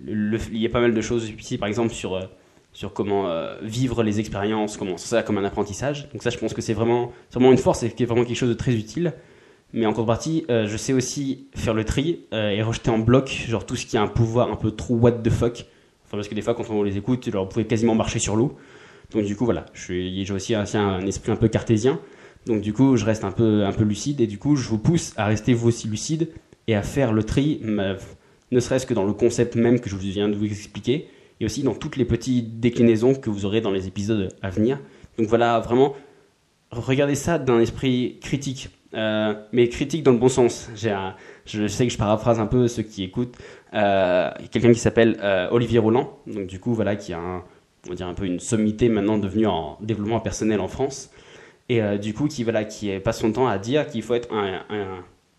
y 0.53 0.67
a 0.67 0.69
pas 0.69 0.81
mal 0.81 0.95
de 0.95 1.01
choses 1.01 1.29
ici, 1.29 1.59
par 1.59 1.67
exemple 1.67 1.93
sur, 1.93 2.21
sur 2.75 2.93
comment 2.93 3.29
vivre 3.63 4.03
les 4.03 4.21
expériences, 4.21 4.77
comment 4.77 4.97
ça 4.97 5.23
comme 5.23 5.39
un 5.39 5.45
apprentissage. 5.45 6.09
Donc 6.13 6.23
ça, 6.23 6.31
je 6.31 6.39
pense 6.39 6.53
que 6.53 6.61
c'est 6.61 6.75
vraiment, 6.75 7.13
vraiment 7.33 7.53
une 7.53 7.59
force 7.59 7.83
et 7.85 7.91
qui 7.91 8.03
est 8.03 8.07
vraiment 8.07 8.25
quelque 8.25 8.37
chose 8.37 8.49
de 8.49 8.55
très 8.55 8.75
utile. 8.75 9.15
Mais 9.75 9.87
en 9.87 9.93
contrepartie, 9.93 10.45
euh, 10.51 10.69
je 10.69 10.77
sais 10.77 10.93
aussi 10.93 11.49
faire 11.57 11.75
le 11.75 11.85
tri 11.85 12.21
euh, 12.33 12.51
et 12.51 12.63
rejeter 12.63 12.91
en 12.91 13.01
bloc, 13.01 13.45
genre 13.49 13.67
tout 13.67 13.75
ce 13.75 13.87
qui 13.87 13.97
a 13.97 14.03
un 14.03 14.07
pouvoir 14.07 14.53
un 14.53 14.57
peu 14.57 14.71
trop 14.71 14.95
what 14.95 15.11
the 15.11 15.31
fuck. 15.31 15.67
Enfin, 16.05 16.17
parce 16.17 16.29
que 16.29 16.35
des 16.37 16.43
fois, 16.43 16.55
quand 16.55 16.71
on 16.71 16.85
les 16.85 16.97
écoute, 16.97 17.29
genre, 17.29 17.43
vous 17.43 17.51
pouvez 17.51 17.67
quasiment 17.67 17.97
marcher 17.97 18.21
sur 18.21 18.37
l'eau. 18.37 18.57
Donc 19.11 19.25
du 19.25 19.35
coup, 19.35 19.45
voilà, 19.45 19.67
j'ai 19.75 20.25
aussi 20.33 20.55
un, 20.55 20.65
un, 20.75 21.05
esprit 21.05 21.33
un 21.33 21.37
peu 21.37 21.49
cartésien. 21.49 21.99
Donc 22.47 22.61
du 22.61 22.73
coup, 22.73 22.97
je 22.97 23.05
reste 23.05 23.25
un 23.25 23.33
peu, 23.33 23.65
un 23.65 23.73
peu 23.73 23.83
lucide 23.83 24.21
et 24.21 24.29
du 24.29 24.39
coup, 24.39 24.55
je 24.55 24.69
vous 24.69 24.79
pousse 24.79 25.13
à 25.17 25.27
rester 25.27 25.55
vous 25.55 25.69
aussi 25.69 25.89
lucide 25.89 26.31
et 26.69 26.77
à 26.77 26.83
faire 26.83 27.13
le 27.13 27.25
tri, 27.25 27.61
ne 27.65 28.61
serait-ce 28.61 28.87
que 28.87 28.95
dans 28.95 29.05
le 29.05 29.13
concept 29.13 29.57
même 29.57 29.81
que 29.81 29.91
je 29.91 29.97
viens 29.97 30.29
de 30.29 30.37
vous 30.37 30.45
expliquer 30.45 31.09
et 31.41 31.45
aussi 31.45 31.63
dans 31.63 31.75
toutes 31.75 31.97
les 31.97 32.05
petites 32.05 32.61
déclinaisons 32.61 33.15
que 33.15 33.31
vous 33.31 33.45
aurez 33.45 33.61
dans 33.61 33.71
les 33.71 33.87
épisodes 33.87 34.29
à 34.43 34.51
venir. 34.51 34.79
Donc 35.19 35.29
voilà, 35.29 35.61
vraiment, 35.61 35.95
regardez 36.71 37.15
ça 37.15 37.39
d'un 37.39 37.61
esprit 37.61 38.19
critique 38.21 38.71
euh, 38.95 39.35
mais 39.53 39.69
critique 39.69 40.05
dans 40.05 40.13
le 40.13 40.19
bon 40.19 40.29
sens. 40.29 40.71
je 40.75 41.67
sais 41.67 41.87
que 41.87 41.93
je 41.93 41.99
paraphrase 41.99 42.39
un 42.39 42.47
peu 42.47 42.69
ceux 42.69 42.83
qui 42.83 43.03
écoutent. 43.03 43.37
Euh, 43.73 44.31
quelqu'un 44.53 44.73
qui 44.73 44.79
s'appelle 44.79 45.19
euh, 45.21 45.49
Olivier 45.51 45.81
Roland, 45.81 46.19
donc 46.27 46.47
du 46.47 46.61
coup 46.61 46.75
voilà, 46.75 46.95
qui 46.95 47.13
a 47.13 47.19
un, 47.19 47.43
on 47.91 48.01
un 48.01 48.15
peu 48.15 48.25
une 48.25 48.39
sommité 48.39 48.89
maintenant 48.89 49.19
devenue 49.19 49.47
en 49.47 49.79
développement 49.81 50.21
personnel 50.21 50.61
en 50.61 50.69
France, 50.69 51.11
et 51.69 51.81
du 51.99 52.15
coup 52.15 52.29
qui 52.29 52.45
voilà, 52.45 52.65
qui 52.65 52.99
passe 53.01 53.21
son 53.21 53.33
temps 53.33 53.49
à 53.49 53.59
dire 53.59 53.87
qu'il 53.89 54.03
faut 54.03 54.15
être 54.15 54.33
un, 54.33 54.61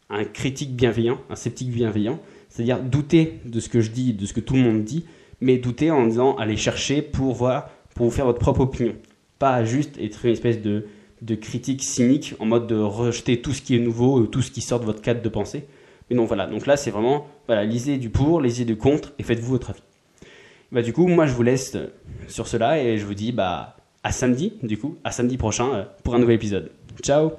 un, 0.09 0.23
critique 0.25 0.75
bienveillant, 0.75 1.19
un 1.29 1.35
sceptique 1.35 1.69
bienveillant, 1.69 2.19
c'est-à-dire 2.49 2.79
douter 2.81 3.39
de 3.45 3.59
ce 3.59 3.69
que 3.69 3.79
je 3.79 3.91
dis, 3.91 4.13
de 4.13 4.25
ce 4.25 4.33
que 4.33 4.41
tout 4.41 4.55
le 4.55 4.61
monde 4.61 4.83
dit, 4.83 5.05
mais 5.41 5.57
douter 5.57 5.91
en 5.91 6.05
disant 6.07 6.35
aller 6.35 6.57
chercher 6.57 7.01
pour 7.01 7.33
voir, 7.33 7.69
pour 7.95 8.07
vous 8.07 8.11
faire 8.11 8.25
votre 8.25 8.39
propre 8.39 8.61
opinion, 8.61 8.95
pas 9.39 9.63
juste 9.63 9.97
être 9.97 10.25
une 10.25 10.31
espèce 10.31 10.61
de 10.61 10.85
de 11.21 11.35
critique 11.35 11.83
cynique 11.83 12.35
en 12.39 12.45
mode 12.45 12.67
de 12.67 12.75
rejeter 12.75 13.41
tout 13.41 13.53
ce 13.53 13.61
qui 13.61 13.75
est 13.75 13.79
nouveau, 13.79 14.25
tout 14.27 14.41
ce 14.41 14.51
qui 14.51 14.61
sort 14.61 14.79
de 14.79 14.85
votre 14.85 15.01
cadre 15.01 15.21
de 15.21 15.29
pensée. 15.29 15.65
Mais 16.09 16.15
non, 16.15 16.25
voilà. 16.25 16.45
Donc 16.45 16.65
là, 16.67 16.77
c'est 16.77 16.91
vraiment, 16.91 17.27
voilà, 17.47 17.65
lisez 17.65 17.97
du 17.97 18.09
pour, 18.09 18.41
lisez 18.41 18.65
du 18.65 18.77
contre 18.77 19.13
et 19.17 19.23
faites-vous 19.23 19.51
votre 19.51 19.71
avis. 19.71 19.81
Bah, 20.71 20.81
du 20.81 20.93
coup, 20.93 21.07
moi, 21.07 21.25
je 21.25 21.33
vous 21.33 21.43
laisse 21.43 21.75
euh, 21.75 21.87
sur 22.27 22.47
cela 22.47 22.81
et 22.81 22.97
je 22.97 23.05
vous 23.05 23.13
dis, 23.13 23.31
bah, 23.31 23.77
à 24.03 24.11
samedi, 24.11 24.53
du 24.61 24.77
coup, 24.77 24.97
à 25.03 25.11
samedi 25.11 25.37
prochain 25.37 25.73
euh, 25.73 25.83
pour 26.03 26.15
un 26.15 26.19
nouvel 26.19 26.35
épisode. 26.35 26.71
Ciao 27.01 27.31